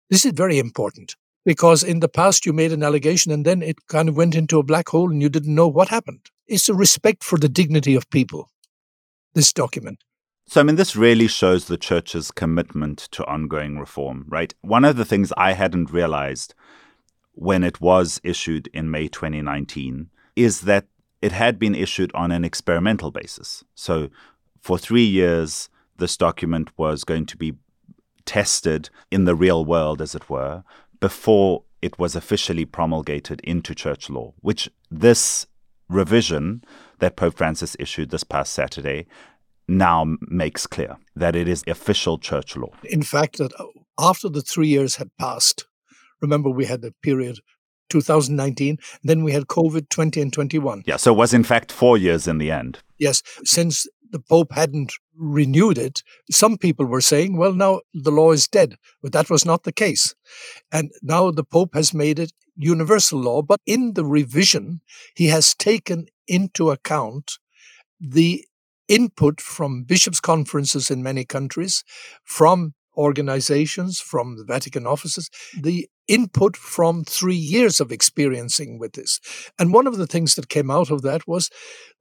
This 0.09 0.25
is 0.25 0.33
very 0.33 0.59
important 0.59 1.15
because 1.45 1.83
in 1.83 1.99
the 2.01 2.09
past 2.09 2.45
you 2.45 2.51
made 2.51 2.73
an 2.73 2.83
allegation 2.83 3.31
and 3.31 3.45
then 3.45 3.61
it 3.61 3.87
kind 3.87 4.09
of 4.09 4.17
went 4.17 4.35
into 4.35 4.59
a 4.59 4.63
black 4.63 4.89
hole 4.89 5.09
and 5.09 5.21
you 5.21 5.29
didn't 5.29 5.55
know 5.55 5.67
what 5.67 5.87
happened. 5.87 6.29
It's 6.47 6.67
a 6.67 6.73
respect 6.73 7.23
for 7.23 7.39
the 7.39 7.49
dignity 7.49 7.95
of 7.95 8.09
people, 8.09 8.49
this 9.33 9.53
document. 9.53 10.03
So, 10.47 10.61
I 10.61 10.63
mean, 10.63 10.75
this 10.75 10.95
really 10.95 11.27
shows 11.27 11.65
the 11.65 11.77
church's 11.77 12.29
commitment 12.29 12.99
to 13.11 13.25
ongoing 13.25 13.79
reform, 13.79 14.25
right? 14.27 14.53
One 14.61 14.85
of 14.85 14.95
the 14.95 15.05
things 15.05 15.33
I 15.37 15.53
hadn't 15.53 15.91
realized 15.91 16.53
when 17.35 17.63
it 17.63 17.79
was 17.81 18.19
issued 18.23 18.67
in 18.73 18.89
May 18.89 19.07
2019 19.07 20.09
is 20.35 20.61
that 20.61 20.87
it 21.21 21.31
had 21.31 21.59
been 21.59 21.75
issued 21.75 22.11
on 22.13 22.31
an 22.31 22.43
experimental 22.43 23.11
basis. 23.11 23.63
So, 23.75 24.09
for 24.61 24.77
three 24.77 25.05
years, 25.05 25.69
this 25.97 26.17
document 26.17 26.71
was 26.77 27.03
going 27.03 27.25
to 27.27 27.37
be 27.37 27.53
tested 28.25 28.89
in 29.11 29.25
the 29.25 29.35
real 29.35 29.63
world, 29.63 30.01
as 30.01 30.15
it 30.15 30.29
were, 30.29 30.63
before 30.99 31.63
it 31.81 31.99
was 31.99 32.15
officially 32.15 32.65
promulgated 32.65 33.41
into 33.41 33.75
church 33.75 34.09
law, 34.09 34.33
which 34.41 34.69
this 34.89 35.45
revision 35.87 36.63
that 36.99 37.15
Pope 37.15 37.37
Francis 37.37 37.75
issued 37.79 38.09
this 38.09 38.23
past 38.23 38.53
Saturday 38.53 39.05
now 39.67 40.15
makes 40.21 40.65
clear 40.65 40.97
that 41.15 41.35
it 41.35 41.47
is 41.47 41.63
official 41.67 42.17
church 42.17 42.55
law. 42.55 42.71
In 42.83 43.03
fact, 43.03 43.37
that 43.37 43.51
after 43.99 44.29
the 44.29 44.41
three 44.41 44.67
years 44.67 44.95
had 44.95 45.09
passed, 45.17 45.65
Remember, 46.25 46.49
we 46.49 46.65
had 46.65 46.81
the 46.81 46.93
period 47.01 47.39
2019, 47.89 48.77
then 49.03 49.23
we 49.23 49.31
had 49.31 49.47
COVID 49.47 49.89
20 49.89 50.21
and 50.21 50.33
21. 50.33 50.83
Yeah, 50.85 50.97
so 50.97 51.13
it 51.13 51.17
was 51.17 51.33
in 51.33 51.43
fact 51.43 51.71
four 51.71 51.97
years 51.97 52.27
in 52.27 52.37
the 52.37 52.51
end. 52.51 52.79
Yes, 52.97 53.21
since 53.43 53.87
the 54.11 54.19
Pope 54.19 54.53
hadn't 54.53 54.93
renewed 55.15 55.77
it, 55.77 56.01
some 56.31 56.57
people 56.57 56.85
were 56.85 57.01
saying, 57.01 57.37
well, 57.37 57.53
now 57.53 57.81
the 57.93 58.11
law 58.11 58.31
is 58.31 58.47
dead. 58.47 58.75
But 59.01 59.11
that 59.13 59.29
was 59.29 59.45
not 59.45 59.63
the 59.63 59.71
case. 59.71 60.13
And 60.71 60.91
now 61.01 61.31
the 61.31 61.43
Pope 61.43 61.73
has 61.73 61.93
made 61.93 62.19
it 62.19 62.31
universal 62.55 63.19
law. 63.19 63.41
But 63.41 63.59
in 63.65 63.93
the 63.93 64.05
revision, 64.05 64.81
he 65.15 65.27
has 65.27 65.53
taken 65.53 66.07
into 66.27 66.71
account 66.71 67.37
the 67.99 68.45
input 68.87 69.41
from 69.41 69.83
bishops' 69.83 70.19
conferences 70.19 70.91
in 70.91 71.03
many 71.03 71.25
countries, 71.25 71.83
from 72.23 72.73
organizations, 72.97 73.99
from 73.99 74.37
the 74.37 74.45
Vatican 74.45 74.87
offices, 74.87 75.29
the 75.59 75.89
input 76.07 76.55
from 76.57 77.03
three 77.03 77.35
years 77.35 77.79
of 77.79 77.91
experiencing 77.91 78.79
with 78.79 78.93
this. 78.93 79.19
And 79.57 79.73
one 79.73 79.87
of 79.87 79.97
the 79.97 80.07
things 80.07 80.35
that 80.35 80.49
came 80.49 80.69
out 80.69 80.91
of 80.91 81.01
that 81.03 81.27
was 81.27 81.49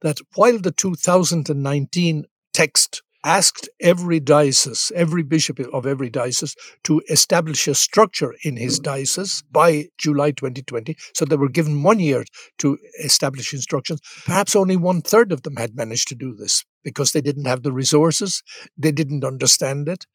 that 0.01 0.19
while 0.35 0.59
the 0.59 0.71
2019 0.71 2.25
text 2.53 3.01
asked 3.25 3.67
every 3.81 4.19
diocese, 4.19 4.91
every 4.95 5.23
bishop 5.23 5.59
of 5.73 5.87
every 5.87 6.09
diocese, 6.11 6.55
to 6.83 7.01
establish 7.09 7.67
a 7.67 7.73
structure 7.73 8.35
in 8.43 8.55
his 8.55 8.79
diocese 8.79 9.41
by 9.51 9.87
July 9.97 10.29
2020. 10.29 10.95
So 11.15 11.25
they 11.25 11.35
were 11.35 11.49
given 11.49 11.81
one 11.81 11.99
year 11.99 12.23
to 12.59 12.77
establish 13.03 13.51
instructions. 13.51 13.99
Perhaps 14.25 14.55
only 14.55 14.77
one 14.77 15.01
third 15.01 15.31
of 15.31 15.41
them 15.41 15.55
had 15.55 15.75
managed 15.75 16.07
to 16.09 16.15
do 16.15 16.35
this 16.35 16.63
because 16.83 17.11
they 17.11 17.21
didn't 17.21 17.45
have 17.45 17.63
the 17.63 17.71
resources, 17.71 18.43
they 18.77 18.91
didn't 18.91 19.25
understand 19.25 19.89
it. 19.89 20.05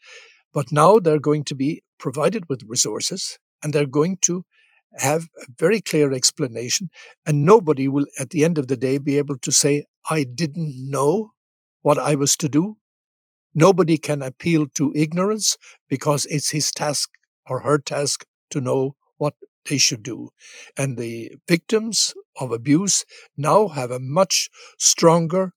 But 0.55 0.71
now 0.71 1.01
they're 1.01 1.19
going 1.19 1.45
to 1.45 1.55
be 1.57 1.83
provided 1.99 2.49
with 2.49 2.63
resources 2.67 3.39
and 3.63 3.73
they're 3.73 3.87
going 3.87 4.19
to 4.23 4.45
have 4.99 5.29
a 5.41 5.47
very 5.59 5.81
clear 5.81 6.13
explanation. 6.13 6.91
And 7.27 7.45
nobody 7.45 7.89
will, 7.89 8.07
at 8.19 8.31
the 8.31 8.45
end 8.45 8.59
of 8.59 8.67
the 8.69 8.77
day, 8.77 8.99
be 8.99 9.19
able 9.19 9.39
to 9.39 9.53
say, 9.53 9.87
I 10.09 10.25
didn't 10.25 10.75
know 10.91 11.33
what 11.83 11.99
I 11.99 12.15
was 12.15 12.37
to 12.39 12.49
do. 12.49 12.77
Nobody 13.55 13.99
can 13.99 14.23
appeal 14.23 14.67
to 14.75 14.93
ignorance 14.95 15.57
because 15.89 16.25
it's 16.27 16.51
his 16.51 16.71
task 16.71 17.11
or 17.47 17.61
her 17.61 17.79
task 17.79 18.25
to 18.51 18.61
know 18.61 18.97
what 19.19 19.35
they 19.69 19.79
should 19.79 20.03
do. 20.03 20.31
And 20.77 20.97
the 20.97 21.33
victims 21.49 22.15
of 22.41 22.53
abuse 22.53 23.05
now 23.37 23.69
have 23.69 23.91
a 23.91 23.99
much 24.01 24.49
stronger 24.79 25.53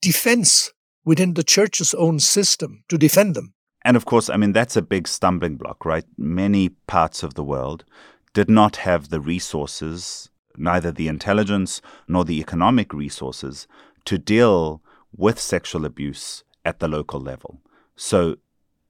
defense 0.00 0.72
within 1.04 1.34
the 1.34 1.42
church's 1.42 1.94
own 1.94 2.18
system 2.20 2.84
to 2.88 2.98
defend 2.98 3.34
them. 3.34 3.54
And 3.84 3.96
of 3.96 4.04
course, 4.04 4.30
I 4.30 4.36
mean, 4.36 4.52
that's 4.52 4.76
a 4.76 4.82
big 4.82 5.08
stumbling 5.08 5.56
block, 5.56 5.84
right? 5.84 6.04
Many 6.16 6.70
parts 6.70 7.22
of 7.22 7.34
the 7.34 7.44
world 7.44 7.84
did 8.32 8.48
not 8.48 8.76
have 8.76 9.08
the 9.08 9.20
resources, 9.20 10.30
neither 10.56 10.92
the 10.92 11.08
intelligence 11.08 11.82
nor 12.08 12.24
the 12.24 12.38
economic 12.38 12.94
resources, 12.94 13.66
to 14.04 14.18
deal 14.18 14.82
with 15.14 15.38
sexual 15.38 15.84
abuse 15.84 16.44
at 16.64 16.78
the 16.78 16.88
local 16.88 17.20
level. 17.20 17.60
So, 17.96 18.36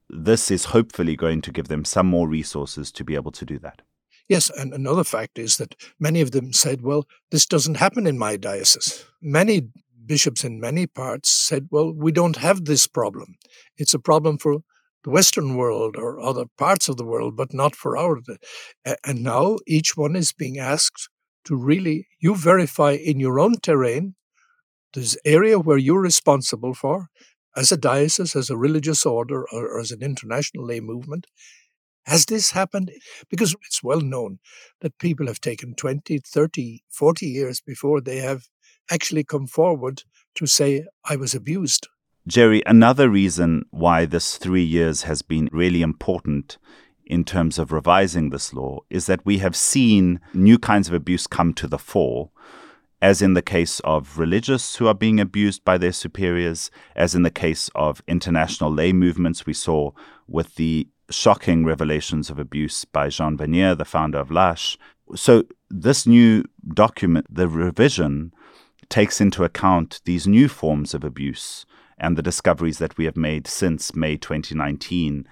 this 0.09 0.51
is 0.51 0.65
hopefully 0.65 1.15
going 1.15 1.41
to 1.41 1.51
give 1.51 1.69
them 1.69 1.85
some 1.85 2.07
more 2.07 2.27
resources 2.27 2.91
to 2.91 3.03
be 3.03 3.15
able 3.15 3.31
to 3.31 3.45
do 3.45 3.57
that. 3.59 3.81
Yes, 4.29 4.49
and 4.49 4.73
another 4.73 5.03
fact 5.03 5.39
is 5.39 5.57
that 5.57 5.75
many 5.99 6.21
of 6.21 6.31
them 6.31 6.53
said, 6.53 6.81
well, 6.81 7.07
this 7.31 7.45
doesn't 7.45 7.75
happen 7.75 8.05
in 8.05 8.17
my 8.17 8.37
diocese. 8.37 9.05
Many 9.21 9.69
bishops 10.05 10.43
in 10.43 10.59
many 10.59 10.87
parts 10.87 11.29
said, 11.29 11.67
well, 11.71 11.91
we 11.91 12.11
don't 12.11 12.37
have 12.37 12.65
this 12.65 12.87
problem. 12.87 13.35
It's 13.77 13.93
a 13.93 13.99
problem 13.99 14.37
for 14.37 14.59
the 15.03 15.09
Western 15.09 15.55
world 15.55 15.95
or 15.97 16.19
other 16.19 16.45
parts 16.57 16.87
of 16.89 16.97
the 16.97 17.05
world, 17.05 17.35
but 17.35 17.53
not 17.53 17.75
for 17.75 17.97
our. 17.97 18.19
And 19.03 19.23
now 19.23 19.57
each 19.67 19.97
one 19.97 20.15
is 20.15 20.31
being 20.31 20.57
asked 20.57 21.09
to 21.45 21.55
really, 21.55 22.07
you 22.19 22.35
verify 22.35 22.91
in 22.91 23.19
your 23.19 23.39
own 23.39 23.55
terrain, 23.61 24.15
this 24.93 25.17
area 25.25 25.59
where 25.59 25.77
you're 25.77 25.99
responsible 25.99 26.73
for, 26.73 27.07
as 27.55 27.71
a 27.71 27.77
diocese, 27.77 28.35
as 28.35 28.49
a 28.49 28.57
religious 28.57 29.05
order, 29.05 29.45
or 29.51 29.79
as 29.79 29.91
an 29.91 30.01
international 30.01 30.65
lay 30.65 30.79
movement, 30.79 31.27
has 32.05 32.25
this 32.25 32.51
happened? 32.51 32.91
Because 33.29 33.55
it's 33.65 33.83
well 33.83 34.01
known 34.01 34.39
that 34.81 34.97
people 34.99 35.27
have 35.27 35.39
taken 35.39 35.73
20, 35.75 36.19
30, 36.19 36.83
40 36.89 37.25
years 37.25 37.61
before 37.61 38.01
they 38.01 38.17
have 38.17 38.43
actually 38.91 39.23
come 39.23 39.47
forward 39.47 40.03
to 40.35 40.45
say, 40.45 40.85
I 41.05 41.15
was 41.15 41.33
abused. 41.33 41.87
Jerry, 42.25 42.63
another 42.65 43.09
reason 43.09 43.65
why 43.71 44.05
this 44.05 44.37
three 44.37 44.63
years 44.63 45.03
has 45.03 45.21
been 45.21 45.49
really 45.51 45.81
important 45.81 46.57
in 47.05 47.25
terms 47.25 47.59
of 47.59 47.73
revising 47.73 48.29
this 48.29 48.53
law 48.53 48.79
is 48.89 49.07
that 49.07 49.25
we 49.25 49.39
have 49.39 49.57
seen 49.57 50.21
new 50.33 50.57
kinds 50.57 50.87
of 50.87 50.93
abuse 50.93 51.27
come 51.27 51.53
to 51.55 51.67
the 51.67 51.77
fore, 51.77 52.29
as 53.01 53.21
in 53.21 53.33
the 53.33 53.41
case 53.41 53.81
of 53.81 54.17
religious 54.17 54.77
who 54.77 54.87
are 54.87 54.93
being 54.93 55.19
abused 55.19 55.65
by 55.65 55.77
their 55.77 55.91
superiors, 55.91 56.71
as 56.95 57.13
in 57.13 57.23
the 57.23 57.29
case 57.29 57.69
of 57.75 58.01
international 58.07 58.71
lay 58.71 58.93
movements 58.93 59.45
we 59.45 59.53
saw 59.53 59.91
with 60.25 60.55
the 60.55 60.87
shocking 61.09 61.65
revelations 61.65 62.29
of 62.29 62.39
abuse 62.39 62.85
by 62.85 63.09
Jean 63.09 63.37
Vanier, 63.37 63.77
the 63.77 63.83
founder 63.83 64.19
of 64.19 64.31
L'Arche. 64.31 64.77
So, 65.13 65.43
this 65.69 66.07
new 66.07 66.45
document, 66.73 67.27
the 67.29 67.49
revision, 67.49 68.33
takes 68.87 69.19
into 69.19 69.43
account 69.43 69.99
these 70.05 70.25
new 70.25 70.47
forms 70.47 70.93
of 70.93 71.03
abuse 71.03 71.65
and 72.03 72.17
the 72.17 72.21
discoveries 72.21 72.79
that 72.79 72.97
we 72.97 73.05
have 73.05 73.15
made 73.15 73.47
since 73.47 73.95
May 73.95 74.17
2019 74.17 75.25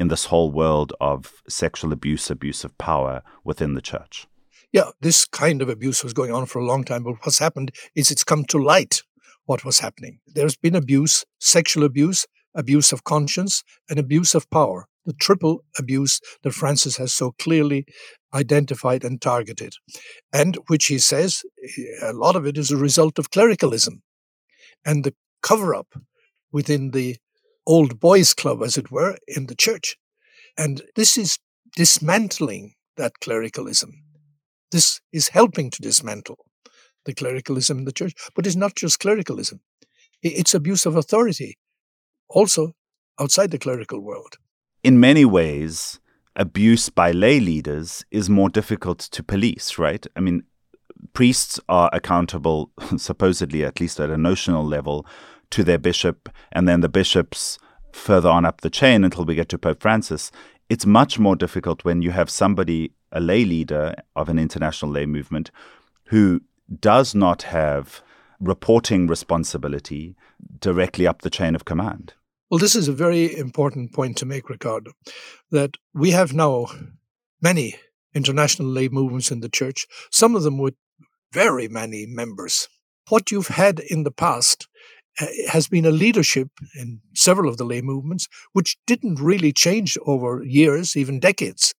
in 0.00 0.08
this 0.08 0.24
whole 0.24 0.50
world 0.50 0.94
of 0.98 1.42
sexual 1.48 1.92
abuse, 1.92 2.30
abuse 2.30 2.64
of 2.64 2.76
power 2.78 3.22
within 3.44 3.74
the 3.74 3.82
church. 3.82 4.26
Yeah, 4.72 4.90
this 5.00 5.26
kind 5.26 5.60
of 5.60 5.68
abuse 5.68 6.02
was 6.02 6.14
going 6.14 6.32
on 6.32 6.46
for 6.46 6.58
a 6.58 6.64
long 6.64 6.82
time, 6.82 7.04
but 7.04 7.16
what's 7.20 7.38
happened 7.38 7.72
is 7.94 8.10
it's 8.10 8.24
come 8.24 8.44
to 8.46 8.58
light 8.58 9.02
what 9.44 9.66
was 9.66 9.80
happening. 9.80 10.18
There's 10.26 10.56
been 10.56 10.74
abuse, 10.74 11.26
sexual 11.38 11.84
abuse, 11.84 12.26
abuse 12.54 12.90
of 12.90 13.04
conscience, 13.04 13.62
and 13.90 13.98
abuse 13.98 14.34
of 14.34 14.48
power 14.50 14.88
the 15.06 15.12
triple 15.12 15.62
abuse 15.78 16.20
that 16.42 16.54
Francis 16.54 16.96
has 16.96 17.12
so 17.12 17.32
clearly 17.38 17.84
identified 18.32 19.04
and 19.04 19.20
targeted, 19.20 19.74
and 20.32 20.56
which 20.68 20.86
he 20.86 20.98
says 20.98 21.42
a 22.02 22.14
lot 22.14 22.36
of 22.36 22.46
it 22.46 22.56
is 22.56 22.70
a 22.70 22.76
result 22.76 23.18
of 23.18 23.30
clericalism 23.30 24.02
and 24.84 25.04
the 25.04 25.14
cover 25.42 25.74
up 25.74 25.94
within 26.54 26.92
the 26.92 27.18
old 27.66 28.00
boys' 28.00 28.32
club, 28.32 28.62
as 28.62 28.78
it 28.78 28.90
were, 28.90 29.18
in 29.28 29.46
the 29.46 29.54
church. 29.54 29.98
And 30.56 30.80
this 30.96 31.18
is 31.18 31.38
dismantling 31.76 32.72
that 32.96 33.20
clericalism. 33.20 33.90
This 34.72 35.00
is 35.12 35.28
helping 35.28 35.70
to 35.70 35.82
dismantle 35.82 36.38
the 37.04 37.12
clericalism 37.12 37.78
in 37.78 37.84
the 37.84 37.92
church. 37.92 38.14
But 38.34 38.46
it's 38.46 38.56
not 38.56 38.74
just 38.74 39.00
clericalism, 39.00 39.60
it's 40.22 40.54
abuse 40.54 40.86
of 40.86 40.96
authority, 40.96 41.58
also 42.30 42.72
outside 43.20 43.50
the 43.50 43.58
clerical 43.58 44.00
world 44.00 44.38
in 44.84 45.00
many 45.00 45.24
ways, 45.24 45.98
abuse 46.36 46.90
by 46.90 47.10
lay 47.10 47.40
leaders 47.40 48.04
is 48.10 48.28
more 48.28 48.50
difficult 48.50 48.98
to 48.98 49.22
police, 49.22 49.78
right? 49.78 50.06
I 50.14 50.20
mean, 50.20 50.44
priests 51.14 51.58
are 51.68 51.88
accountable, 51.92 52.70
supposedly, 52.98 53.64
at 53.64 53.80
least 53.80 53.98
at 53.98 54.10
a 54.10 54.18
notional 54.18 54.64
level, 54.64 55.06
to 55.50 55.64
their 55.64 55.78
bishop, 55.78 56.28
and 56.52 56.68
then 56.68 56.80
the 56.80 56.88
bishops 56.88 57.58
further 57.92 58.28
on 58.28 58.44
up 58.44 58.60
the 58.60 58.70
chain 58.70 59.04
until 59.04 59.24
we 59.24 59.34
get 59.34 59.48
to 59.50 59.58
Pope 59.58 59.80
Francis. 59.80 60.30
It's 60.68 60.86
much 60.86 61.18
more 61.18 61.36
difficult 61.36 61.84
when 61.84 62.02
you 62.02 62.10
have 62.10 62.30
somebody, 62.30 62.92
a 63.12 63.20
lay 63.20 63.44
leader 63.44 63.94
of 64.16 64.28
an 64.28 64.38
international 64.38 64.90
lay 64.90 65.06
movement, 65.06 65.50
who 66.06 66.40
does 66.80 67.14
not 67.14 67.42
have 67.42 68.02
reporting 68.40 69.06
responsibility 69.06 70.16
directly 70.58 71.06
up 71.06 71.22
the 71.22 71.30
chain 71.30 71.54
of 71.54 71.64
command. 71.64 72.14
Well, 72.50 72.58
this 72.58 72.76
is 72.76 72.88
a 72.88 72.92
very 72.92 73.36
important 73.36 73.92
point 73.92 74.16
to 74.18 74.26
make, 74.26 74.50
Ricardo, 74.50 74.92
that 75.50 75.76
we 75.92 76.10
have 76.10 76.32
now 76.32 76.66
many 77.40 77.76
international 78.14 78.68
lay 78.68 78.88
movements 78.88 79.30
in 79.30 79.40
the 79.40 79.48
church, 79.48 79.86
some 80.10 80.36
of 80.36 80.42
them 80.42 80.58
with 80.58 80.74
very 81.32 81.68
many 81.68 82.06
members. 82.06 82.68
What 83.08 83.30
you've 83.30 83.48
had 83.48 83.80
in 83.80 84.04
the 84.04 84.10
past 84.10 84.68
has 85.48 85.68
been 85.68 85.86
a 85.86 85.90
leadership 85.90 86.48
in 86.74 87.00
several 87.14 87.48
of 87.48 87.56
the 87.56 87.64
lay 87.64 87.80
movements, 87.80 88.28
which 88.52 88.76
didn't 88.86 89.20
really 89.20 89.52
change 89.52 89.96
over 90.06 90.42
years, 90.42 90.96
even 90.96 91.20
decades. 91.20 91.74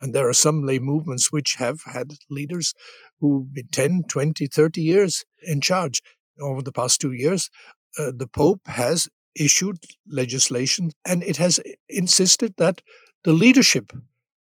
And 0.00 0.14
there 0.14 0.28
are 0.28 0.34
some 0.34 0.64
lay 0.64 0.78
movements 0.78 1.32
which 1.32 1.54
have 1.54 1.82
had 1.84 2.14
leaders 2.28 2.74
who've 3.20 3.52
been 3.52 3.68
10, 3.68 4.04
20, 4.08 4.46
30 4.46 4.82
years 4.82 5.24
in 5.42 5.60
charge. 5.60 6.02
Over 6.40 6.62
the 6.62 6.72
past 6.72 7.00
two 7.00 7.12
years, 7.12 7.48
uh, 7.98 8.10
the 8.14 8.26
Pope 8.26 8.66
has 8.66 9.08
issued 9.36 9.78
legislation 10.06 10.90
and 11.04 11.22
it 11.22 11.36
has 11.36 11.60
insisted 11.88 12.54
that 12.58 12.82
the 13.24 13.32
leadership 13.32 13.92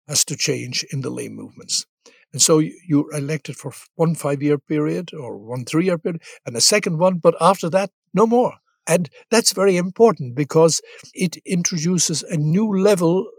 has 0.07 0.25
to 0.25 0.35
change 0.35 0.83
in 0.91 1.01
the 1.01 1.09
lay 1.09 1.29
movements. 1.29 1.85
And 2.33 2.41
so 2.41 2.59
you're 2.59 3.13
elected 3.13 3.55
for 3.55 3.71
one 3.95 4.15
five 4.15 4.41
year 4.41 4.57
period 4.57 5.13
or 5.13 5.37
one 5.37 5.65
three 5.65 5.85
year 5.85 5.97
period 5.97 6.21
and 6.45 6.57
a 6.57 6.61
second 6.61 6.97
one, 6.97 7.19
but 7.19 7.35
after 7.39 7.69
that, 7.69 7.91
no 8.13 8.25
more. 8.25 8.55
And 8.85 9.09
that's 9.31 9.53
very 9.53 9.77
important 9.77 10.35
because 10.35 10.81
it 11.13 11.37
introduces 11.45 12.23
a 12.23 12.35
new 12.35 12.67
level 12.77 13.29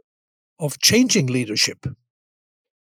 of 0.58 0.78
changing 0.80 1.26
leadership. 1.26 1.86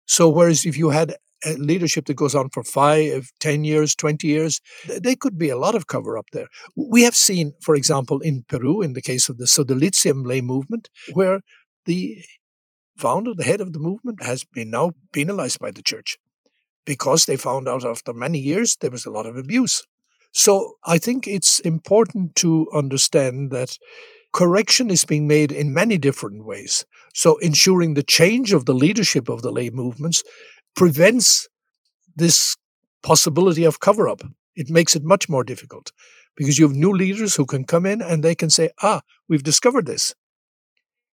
So, 0.06 0.30
whereas 0.30 0.66
if 0.66 0.78
you 0.78 0.92
had 0.92 1.16
a 1.46 1.54
leadership 1.54 2.06
that 2.06 2.16
goes 2.16 2.34
on 2.34 2.50
for 2.50 2.64
five, 2.64 3.32
10 3.40 3.64
years, 3.64 3.96
20 3.96 4.28
years, 4.28 4.62
there 4.88 5.16
could 5.16 5.38
be 5.38 5.50
a 5.50 5.58
lot 5.58 5.76
of 5.76 5.88
cover 5.88 6.18
up 6.18 6.28
there. 6.32 6.48
We 6.76 7.04
have 7.04 7.16
seen, 7.16 7.54
for 7.62 7.76
example, 7.76 8.20
in 8.22 8.46
Peru, 8.48 8.82
in 8.82 8.94
the 8.94 9.02
case 9.02 9.30
of 9.30 9.38
the 9.38 9.46
Sodalicium 9.46 10.26
lay 10.26 10.42
movement, 10.42 10.90
where 11.14 11.42
the 11.86 12.24
founder, 12.98 13.34
the 13.34 13.44
head 13.44 13.62
of 13.62 13.74
the 13.74 13.80
movement, 13.80 14.24
has 14.24 14.44
been 14.44 14.70
now 14.70 14.92
penalized 15.14 15.60
by 15.60 15.72
the 15.72 15.82
church 15.82 16.18
because 16.86 17.26
they 17.26 17.38
found 17.38 17.68
out 17.68 17.86
after 17.86 18.14
many 18.14 18.40
years 18.40 18.78
there 18.80 18.92
was 18.92 19.06
a 19.06 19.12
lot 19.12 19.26
of 19.26 19.38
abuse. 19.38 19.84
So 20.32 20.74
I 20.86 20.98
think 20.98 21.28
it's 21.28 21.60
important 21.60 22.36
to 22.38 22.68
understand 22.74 23.52
that 23.52 23.78
correction 24.34 24.90
is 24.90 25.06
being 25.06 25.28
made 25.28 25.52
in 25.52 25.74
many 25.74 25.98
different 25.98 26.46
ways. 26.46 26.86
So 27.14 27.38
ensuring 27.38 27.94
the 27.94 28.04
change 28.04 28.54
of 28.54 28.66
the 28.66 28.74
leadership 28.74 29.30
of 29.30 29.42
the 29.42 29.52
lay 29.52 29.70
movements 29.70 30.24
prevents 30.76 31.48
this 32.16 32.56
possibility 33.04 33.64
of 33.64 33.80
cover 33.80 34.08
up. 34.08 34.22
It 34.56 34.70
makes 34.70 34.96
it 34.96 35.04
much 35.04 35.30
more 35.30 35.44
difficult 35.44 35.92
because 36.36 36.60
you 36.60 36.68
have 36.68 36.76
new 36.76 36.92
leaders 36.92 37.36
who 37.36 37.46
can 37.46 37.66
come 37.66 37.86
in 37.86 38.02
and 38.02 38.24
they 38.24 38.36
can 38.36 38.50
say, 38.50 38.70
ah, 38.82 39.02
we've 39.28 39.44
discovered 39.44 39.86
this. 39.86 40.14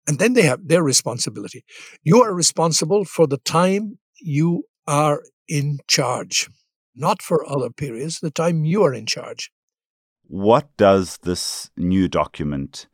And 0.06 0.18
then 0.18 0.32
they 0.32 0.42
have 0.42 0.66
their 0.66 0.82
responsibility. 0.82 1.64
You 2.02 2.22
are 2.22 2.34
responsible 2.34 3.04
for 3.04 3.26
the 3.26 3.38
time 3.38 3.98
you 4.20 4.64
are 4.86 5.22
in 5.48 5.78
charge, 5.88 6.48
not 6.94 7.22
for 7.22 7.48
other 7.48 7.70
periods, 7.70 8.20
the 8.20 8.30
time 8.30 8.64
you 8.64 8.82
are 8.82 8.94
in 8.94 9.06
charge. 9.06 9.50
What 10.26 10.68
does 10.76 11.18
this 11.18 11.70
new 11.76 12.08
document 12.08 12.86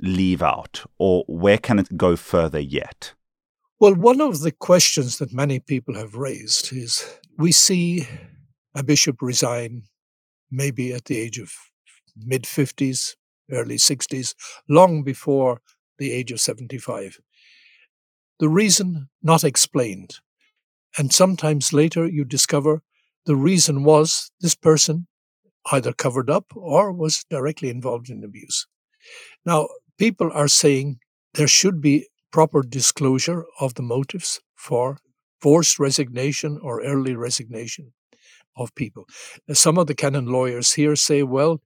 leave 0.00 0.42
out, 0.42 0.84
or 0.98 1.24
where 1.28 1.58
can 1.58 1.78
it 1.78 1.96
go 1.96 2.16
further 2.16 2.60
yet? 2.60 3.14
Well, 3.78 3.94
one 3.94 4.20
of 4.20 4.40
the 4.40 4.52
questions 4.52 5.18
that 5.18 5.32
many 5.32 5.58
people 5.58 5.94
have 5.96 6.14
raised 6.14 6.72
is 6.72 7.04
we 7.36 7.52
see 7.52 8.06
a 8.74 8.82
bishop 8.82 9.20
resign 9.20 9.82
maybe 10.50 10.92
at 10.92 11.06
the 11.06 11.18
age 11.18 11.38
of 11.38 11.52
mid 12.16 12.44
50s, 12.44 13.16
early 13.50 13.76
60s, 13.76 14.34
long 14.68 15.02
before 15.02 15.60
the 15.98 16.12
age 16.12 16.32
of 16.32 16.40
75. 16.40 17.20
The 18.38 18.48
reason 18.48 19.08
not 19.22 19.44
explained. 19.44 20.18
And 20.98 21.12
sometimes 21.12 21.72
later 21.72 22.06
you 22.06 22.24
discover 22.24 22.82
the 23.24 23.36
reason 23.36 23.84
was 23.84 24.30
this 24.40 24.54
person 24.54 25.06
either 25.70 25.92
covered 25.92 26.28
up 26.28 26.46
or 26.56 26.92
was 26.92 27.24
directly 27.30 27.70
involved 27.70 28.10
in 28.10 28.24
abuse. 28.24 28.66
Now, 29.44 29.68
people 29.98 30.30
are 30.32 30.48
saying 30.48 30.98
there 31.34 31.48
should 31.48 31.80
be 31.80 32.08
proper 32.32 32.62
disclosure 32.62 33.44
of 33.60 33.74
the 33.74 33.82
motives 33.82 34.40
for 34.56 34.98
forced 35.40 35.78
resignation 35.78 36.58
or 36.62 36.82
early 36.82 37.14
resignation 37.14 37.92
of 38.56 38.74
people. 38.74 39.04
Some 39.52 39.78
of 39.78 39.86
the 39.86 39.94
canon 39.94 40.26
lawyers 40.26 40.72
here 40.72 40.96
say, 40.96 41.22
well, 41.22 41.62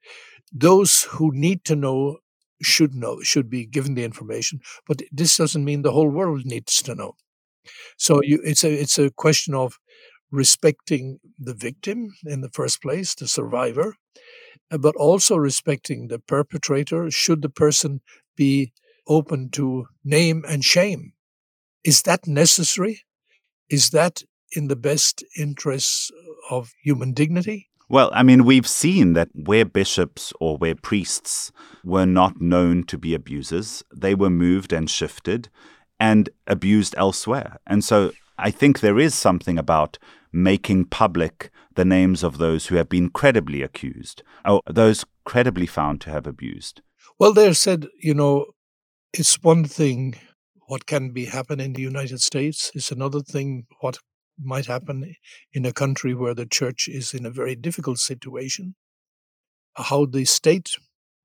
those 0.53 1.03
who 1.03 1.31
need 1.33 1.65
to 1.65 1.77
know 1.77 2.19
should 2.63 2.95
know, 2.95 3.21
should 3.23 3.51
be 3.51 3.67
given 3.67 3.95
the 3.95 4.05
information, 4.05 4.61
but 4.87 5.03
this 5.13 5.37
doesn't 5.37 5.65
mean 5.65 5.83
the 5.83 5.93
whole 5.93 6.09
world 6.11 6.45
needs 6.45 6.83
to 6.83 6.95
know. 6.95 7.15
So 7.99 8.21
you, 8.23 8.41
it's 8.45 8.65
a 8.65 8.73
it's 8.73 8.99
a 8.99 9.11
question 9.11 9.55
of 9.55 9.79
respecting 10.31 11.21
the 11.39 11.55
victim 11.55 12.15
in 12.25 12.41
the 12.41 12.51
first 12.51 12.83
place, 12.83 13.15
the 13.15 13.29
survivor, 13.29 13.97
uh, 14.71 14.79
but 14.79 14.97
also 14.97 15.37
respecting 15.37 16.09
the 16.09 16.19
perpetrator 16.19 17.11
should 17.11 17.43
the 17.43 17.49
person 17.49 18.01
be 18.37 18.73
open 19.09 19.51
to 19.51 19.87
name 20.05 20.45
and 20.49 20.65
shame. 20.65 21.13
Is 21.85 22.03
that 22.03 22.27
necessary? 22.27 23.03
Is 23.71 23.91
that 23.91 24.23
in 24.53 24.69
the 24.69 24.77
best 24.77 25.25
interests 25.39 26.11
of 26.51 26.73
human 26.83 27.13
dignity? 27.13 27.69
Well, 27.89 28.11
I 28.13 28.23
mean, 28.25 28.45
we've 28.45 28.67
seen 28.67 29.13
that 29.13 29.29
where 29.33 29.65
bishops 29.65 30.33
or 30.41 30.57
where 30.57 30.75
priests 30.75 31.53
were 31.85 32.07
not 32.07 32.41
known 32.41 32.83
to 32.85 32.99
be 32.99 33.15
abusers, 33.15 33.85
they 33.95 34.15
were 34.15 34.31
moved 34.31 34.73
and 34.73 34.91
shifted 34.91 35.49
and 36.01 36.29
abused 36.47 36.95
elsewhere. 36.99 37.59
And 37.67 37.85
so 37.85 38.13
I 38.39 38.51
think 38.51 38.81
there 38.81 38.99
is 38.99 39.15
something 39.15 39.57
about 39.57 39.99
making 40.33 40.87
public 40.87 41.51
the 41.77 41.85
names 41.85 42.25
of 42.25 42.39
those 42.39 42.67
who 42.67 42.75
have 42.75 42.89
been 42.89 43.09
credibly 43.09 43.63
accused 43.63 44.23
or 44.45 44.61
those 44.69 45.05
credibly 45.25 45.67
found 45.67 46.01
to 46.03 46.11
have 46.11 46.27
abused. 46.27 46.83
Well, 47.19 47.33
they 47.33 47.53
said, 47.55 47.87
you 48.01 48.15
know, 48.15 48.47
it's 49.13 49.43
one 49.43 49.65
thing 49.65 50.17
what 50.67 50.87
can 50.87 51.11
be 51.13 51.27
happen 51.27 51.61
in 51.61 51.75
the 51.75 51.83
United 51.83 52.21
States. 52.21 52.71
It's 52.75 52.91
another 52.91 53.21
thing 53.21 53.67
what 53.81 53.99
might 54.43 54.67
happen 54.67 55.15
in 55.53 55.65
a 55.65 55.73
country 55.73 56.15
where 56.15 56.35
the 56.35 56.47
church 56.47 56.89
is 56.89 57.15
in 57.15 57.25
a 57.27 57.31
very 57.31 57.55
difficult 57.55 57.99
situation. 57.99 58.75
How 59.77 60.07
the 60.07 60.25
state 60.25 60.77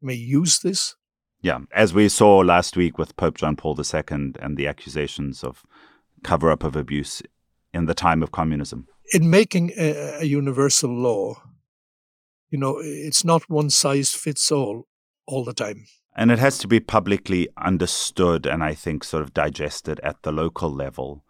may 0.01 0.13
use 0.13 0.59
this. 0.59 0.95
Yeah, 1.41 1.59
as 1.73 1.93
we 1.93 2.09
saw 2.09 2.39
last 2.39 2.77
week 2.77 2.97
with 2.97 3.15
Pope 3.17 3.37
John 3.37 3.55
Paul 3.55 3.77
II 3.79 4.03
and 4.09 4.57
the 4.57 4.67
accusations 4.67 5.43
of 5.43 5.63
cover 6.23 6.51
up 6.51 6.63
of 6.63 6.75
abuse 6.75 7.21
in 7.73 7.85
the 7.85 7.93
time 7.93 8.21
of 8.21 8.31
communism. 8.31 8.87
In 9.13 9.29
making 9.29 9.71
a, 9.77 10.19
a 10.19 10.23
universal 10.23 10.93
law, 10.93 11.41
you 12.49 12.57
know, 12.57 12.77
it's 12.79 13.23
not 13.23 13.49
one 13.49 13.69
size 13.69 14.11
fits 14.11 14.51
all 14.51 14.87
all 15.25 15.43
the 15.43 15.53
time. 15.53 15.85
And 16.15 16.29
it 16.31 16.39
has 16.39 16.57
to 16.59 16.67
be 16.67 16.79
publicly 16.79 17.47
understood 17.57 18.45
and 18.45 18.63
I 18.63 18.73
think 18.73 19.03
sort 19.03 19.23
of 19.23 19.33
digested 19.33 19.99
at 20.01 20.23
the 20.23 20.31
local 20.31 20.69
level. 20.69 21.23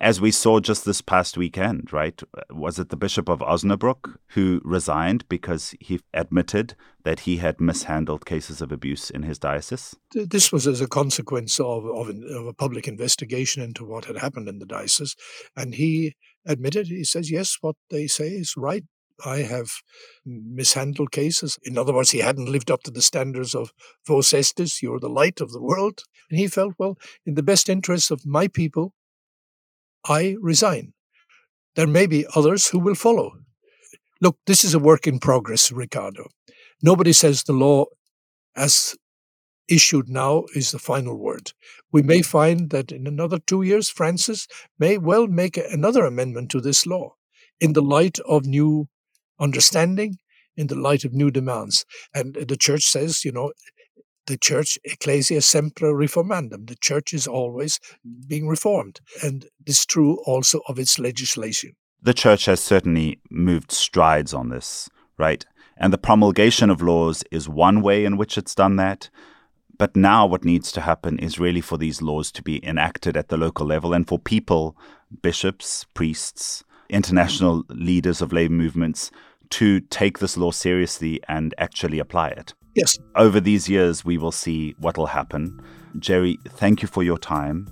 As 0.00 0.20
we 0.20 0.30
saw 0.30 0.60
just 0.60 0.84
this 0.84 1.00
past 1.00 1.36
weekend, 1.36 1.92
right? 1.92 2.22
Was 2.50 2.78
it 2.78 2.88
the 2.88 2.96
Bishop 2.96 3.28
of 3.28 3.40
Osnabrück 3.40 4.16
who 4.28 4.60
resigned 4.64 5.28
because 5.28 5.74
he 5.80 6.00
admitted 6.14 6.76
that 7.02 7.20
he 7.20 7.38
had 7.38 7.60
mishandled 7.60 8.24
cases 8.24 8.60
of 8.60 8.70
abuse 8.70 9.10
in 9.10 9.24
his 9.24 9.40
diocese? 9.40 9.96
This 10.12 10.52
was 10.52 10.68
as 10.68 10.80
a 10.80 10.86
consequence 10.86 11.58
of, 11.58 11.84
of, 11.84 12.10
of 12.10 12.46
a 12.46 12.52
public 12.52 12.86
investigation 12.86 13.60
into 13.60 13.84
what 13.84 14.04
had 14.04 14.18
happened 14.18 14.48
in 14.48 14.60
the 14.60 14.66
diocese. 14.66 15.16
And 15.56 15.74
he 15.74 16.14
admitted, 16.46 16.86
he 16.86 17.02
says, 17.02 17.28
yes, 17.28 17.58
what 17.60 17.74
they 17.90 18.06
say 18.06 18.28
is 18.28 18.54
right. 18.56 18.84
I 19.26 19.38
have 19.38 19.72
mishandled 20.24 21.10
cases. 21.10 21.58
In 21.64 21.76
other 21.76 21.92
words, 21.92 22.10
he 22.10 22.20
hadn't 22.20 22.52
lived 22.52 22.70
up 22.70 22.84
to 22.84 22.92
the 22.92 23.02
standards 23.02 23.52
of 23.52 23.72
Vos 24.06 24.32
Estis, 24.32 24.80
you're 24.80 25.00
the 25.00 25.08
light 25.08 25.40
of 25.40 25.50
the 25.50 25.60
world. 25.60 26.04
And 26.30 26.38
he 26.38 26.46
felt, 26.46 26.74
well, 26.78 26.96
in 27.26 27.34
the 27.34 27.42
best 27.42 27.68
interests 27.68 28.12
of 28.12 28.24
my 28.24 28.46
people, 28.46 28.94
I 30.08 30.36
resign. 30.40 30.92
There 31.76 31.86
may 31.86 32.06
be 32.06 32.26
others 32.34 32.68
who 32.68 32.78
will 32.78 32.94
follow. 32.94 33.32
Look, 34.20 34.38
this 34.46 34.64
is 34.64 34.74
a 34.74 34.78
work 34.78 35.06
in 35.06 35.18
progress, 35.18 35.70
Ricardo. 35.70 36.26
Nobody 36.82 37.12
says 37.12 37.42
the 37.42 37.52
law 37.52 37.86
as 38.56 38.96
issued 39.68 40.08
now 40.08 40.44
is 40.54 40.70
the 40.70 40.78
final 40.78 41.16
word. 41.16 41.52
We 41.92 42.02
may 42.02 42.22
find 42.22 42.70
that 42.70 42.90
in 42.90 43.06
another 43.06 43.38
two 43.38 43.62
years, 43.62 43.90
Francis 43.90 44.48
may 44.78 44.98
well 44.98 45.26
make 45.26 45.56
another 45.56 46.04
amendment 46.04 46.50
to 46.52 46.60
this 46.60 46.86
law 46.86 47.14
in 47.60 47.74
the 47.74 47.82
light 47.82 48.18
of 48.20 48.46
new 48.46 48.88
understanding 49.38 50.16
in 50.56 50.66
the 50.66 50.74
light 50.74 51.04
of 51.04 51.12
new 51.14 51.30
demands. 51.30 51.84
And 52.12 52.34
the 52.34 52.56
church 52.56 52.82
says, 52.82 53.24
you 53.24 53.32
know, 53.32 53.52
the 54.28 54.36
church, 54.36 54.78
ecclesia 54.84 55.40
sempre 55.40 55.88
reformandum, 55.88 56.68
the 56.68 56.76
church 56.76 57.12
is 57.12 57.26
always 57.26 57.80
being 58.28 58.46
reformed. 58.46 59.00
And 59.22 59.46
this 59.66 59.80
is 59.80 59.86
true 59.86 60.18
also 60.26 60.60
of 60.68 60.78
its 60.78 60.98
legislation. 60.98 61.72
The 62.00 62.14
church 62.14 62.44
has 62.44 62.60
certainly 62.60 63.18
moved 63.30 63.72
strides 63.72 64.32
on 64.32 64.50
this, 64.50 64.88
right? 65.16 65.44
And 65.76 65.92
the 65.92 65.98
promulgation 65.98 66.70
of 66.70 66.82
laws 66.82 67.24
is 67.30 67.48
one 67.48 67.80
way 67.80 68.04
in 68.04 68.16
which 68.16 68.38
it's 68.38 68.54
done 68.54 68.76
that. 68.76 69.10
But 69.78 69.96
now, 69.96 70.26
what 70.26 70.44
needs 70.44 70.72
to 70.72 70.80
happen 70.80 71.18
is 71.18 71.38
really 71.38 71.60
for 71.60 71.78
these 71.78 72.02
laws 72.02 72.30
to 72.32 72.42
be 72.42 72.64
enacted 72.64 73.16
at 73.16 73.28
the 73.28 73.36
local 73.36 73.66
level 73.66 73.94
and 73.94 74.06
for 74.06 74.18
people, 74.18 74.76
bishops, 75.22 75.86
priests, 75.94 76.64
international 76.90 77.64
leaders 77.68 78.20
of 78.20 78.32
labor 78.32 78.54
movements 78.54 79.10
to 79.50 79.80
take 79.80 80.18
this 80.18 80.36
law 80.36 80.50
seriously 80.50 81.20
and 81.28 81.54
actually 81.58 81.98
apply 81.98 82.28
it. 82.28 82.54
Yes. 82.78 82.96
Over 83.16 83.40
these 83.40 83.68
years, 83.68 84.04
we 84.04 84.18
will 84.18 84.30
see 84.30 84.76
what 84.78 84.96
will 84.96 85.06
happen. 85.06 85.60
Gerry, 85.98 86.38
thank 86.50 86.80
you 86.80 86.86
for 86.86 87.02
your 87.02 87.18
time. 87.18 87.66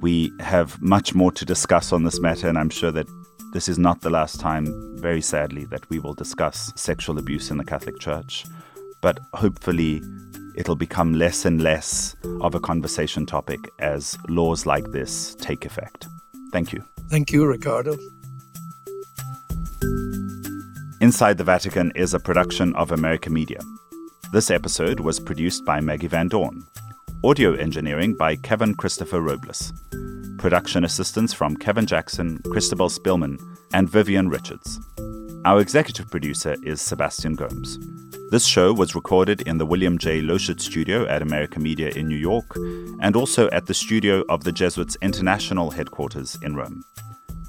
We 0.00 0.32
have 0.40 0.80
much 0.80 1.14
more 1.14 1.30
to 1.32 1.44
discuss 1.44 1.92
on 1.92 2.04
this 2.04 2.20
matter, 2.20 2.48
and 2.48 2.56
I'm 2.56 2.70
sure 2.70 2.90
that 2.90 3.06
this 3.52 3.68
is 3.68 3.78
not 3.78 4.00
the 4.00 4.08
last 4.08 4.40
time, 4.40 4.96
very 4.98 5.20
sadly, 5.20 5.66
that 5.66 5.88
we 5.90 5.98
will 5.98 6.14
discuss 6.14 6.72
sexual 6.74 7.18
abuse 7.18 7.50
in 7.50 7.58
the 7.58 7.64
Catholic 7.64 7.98
Church. 7.98 8.46
But 9.02 9.20
hopefully, 9.34 10.00
it'll 10.56 10.74
become 10.76 11.12
less 11.12 11.44
and 11.44 11.60
less 11.60 12.16
of 12.40 12.54
a 12.54 12.60
conversation 12.60 13.26
topic 13.26 13.60
as 13.78 14.16
laws 14.28 14.64
like 14.64 14.90
this 14.90 15.34
take 15.34 15.66
effect. 15.66 16.06
Thank 16.50 16.72
you. 16.72 16.82
Thank 17.10 17.30
you, 17.30 17.44
Ricardo. 17.44 17.94
Inside 21.02 21.36
the 21.36 21.44
Vatican 21.44 21.92
is 21.94 22.14
a 22.14 22.20
production 22.20 22.74
of 22.76 22.92
America 22.92 23.28
Media. 23.28 23.60
This 24.32 24.48
episode 24.48 25.00
was 25.00 25.18
produced 25.18 25.64
by 25.64 25.80
Maggie 25.80 26.06
Van 26.06 26.28
Dorn. 26.28 26.64
Audio 27.24 27.54
engineering 27.54 28.14
by 28.14 28.36
Kevin 28.36 28.76
Christopher 28.76 29.20
Robles. 29.20 29.72
Production 30.38 30.84
assistance 30.84 31.34
from 31.34 31.56
Kevin 31.56 31.84
Jackson, 31.84 32.40
Christabel 32.44 32.90
Spillman, 32.90 33.40
and 33.72 33.90
Vivian 33.90 34.28
Richards. 34.28 34.78
Our 35.44 35.60
executive 35.60 36.08
producer 36.12 36.54
is 36.62 36.80
Sebastian 36.80 37.34
Gomes. 37.34 37.80
This 38.30 38.46
show 38.46 38.72
was 38.72 38.94
recorded 38.94 39.40
in 39.48 39.58
the 39.58 39.66
William 39.66 39.98
J. 39.98 40.20
Loschert 40.20 40.60
studio 40.60 41.08
at 41.08 41.22
America 41.22 41.58
Media 41.58 41.88
in 41.88 42.06
New 42.06 42.14
York 42.14 42.54
and 43.00 43.16
also 43.16 43.50
at 43.50 43.66
the 43.66 43.74
studio 43.74 44.22
of 44.28 44.44
the 44.44 44.52
Jesuits' 44.52 44.96
international 45.02 45.72
headquarters 45.72 46.38
in 46.44 46.54
Rome. 46.54 46.84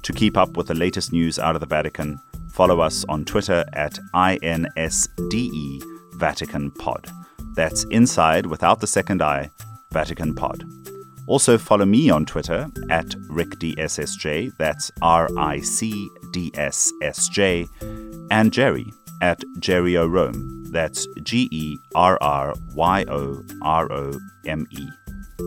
To 0.02 0.12
keep 0.12 0.36
up 0.36 0.56
with 0.56 0.66
the 0.66 0.74
latest 0.74 1.12
news 1.12 1.38
out 1.38 1.54
of 1.54 1.60
the 1.60 1.66
Vatican, 1.66 2.18
follow 2.50 2.80
us 2.80 3.04
on 3.08 3.24
Twitter 3.24 3.64
at 3.72 4.00
INSDE 4.14 5.91
Vatican 6.22 6.70
Pod. 6.70 7.10
That's 7.56 7.82
inside 7.90 8.46
without 8.46 8.78
the 8.78 8.86
second 8.86 9.20
I, 9.20 9.50
Vatican 9.90 10.36
Pod. 10.36 10.62
Also 11.26 11.58
follow 11.58 11.84
me 11.84 12.10
on 12.10 12.24
Twitter 12.26 12.68
at 12.90 13.06
RickDSSJ, 13.28 14.56
that's 14.56 14.92
R 15.02 15.28
I 15.36 15.58
C 15.58 16.08
D 16.32 16.52
S 16.54 16.92
S 17.02 17.28
J, 17.28 17.66
and 18.30 18.52
Gerry 18.52 18.86
at 19.20 19.42
Gerry 19.58 19.96
that's 20.70 21.08
G 21.24 21.48
E 21.50 21.76
R 21.96 22.18
R 22.20 22.54
Y 22.72 23.04
O 23.08 23.42
R 23.60 23.92
O 23.92 24.12
M 24.46 24.64
E. 24.70 24.86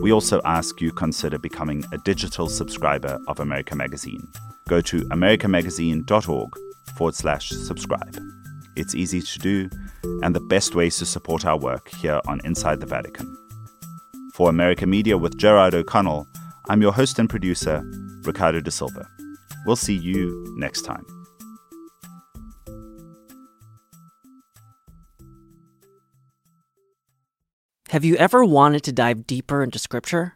We 0.02 0.12
also 0.12 0.42
ask 0.44 0.82
you 0.82 0.92
consider 0.92 1.38
becoming 1.38 1.86
a 1.90 1.98
digital 2.04 2.50
subscriber 2.50 3.18
of 3.28 3.40
America 3.40 3.74
Magazine. 3.74 4.28
Go 4.68 4.82
to 4.82 5.00
americamagazine.org 5.04 6.50
forward 6.98 7.14
slash 7.14 7.48
subscribe. 7.48 8.14
It's 8.76 8.94
easy 8.94 9.22
to 9.22 9.38
do 9.38 9.70
and 10.22 10.34
the 10.34 10.40
best 10.40 10.74
ways 10.74 10.98
to 10.98 11.06
support 11.06 11.46
our 11.46 11.58
work 11.58 11.88
here 11.88 12.20
on 12.28 12.40
Inside 12.44 12.80
the 12.80 12.86
Vatican. 12.86 13.26
For 14.34 14.50
America 14.50 14.86
Media 14.86 15.16
with 15.16 15.38
Gerard 15.38 15.74
O'Connell, 15.74 16.26
I'm 16.68 16.82
your 16.82 16.92
host 16.92 17.18
and 17.18 17.28
producer, 17.28 17.82
Ricardo 18.24 18.60
da 18.60 18.70
Silva. 18.70 19.08
We'll 19.64 19.76
see 19.76 19.94
you 19.94 20.54
next 20.58 20.82
time. 20.82 21.06
Have 27.90 28.04
you 28.04 28.16
ever 28.16 28.44
wanted 28.44 28.82
to 28.84 28.92
dive 28.92 29.26
deeper 29.26 29.62
into 29.62 29.78
Scripture? 29.78 30.35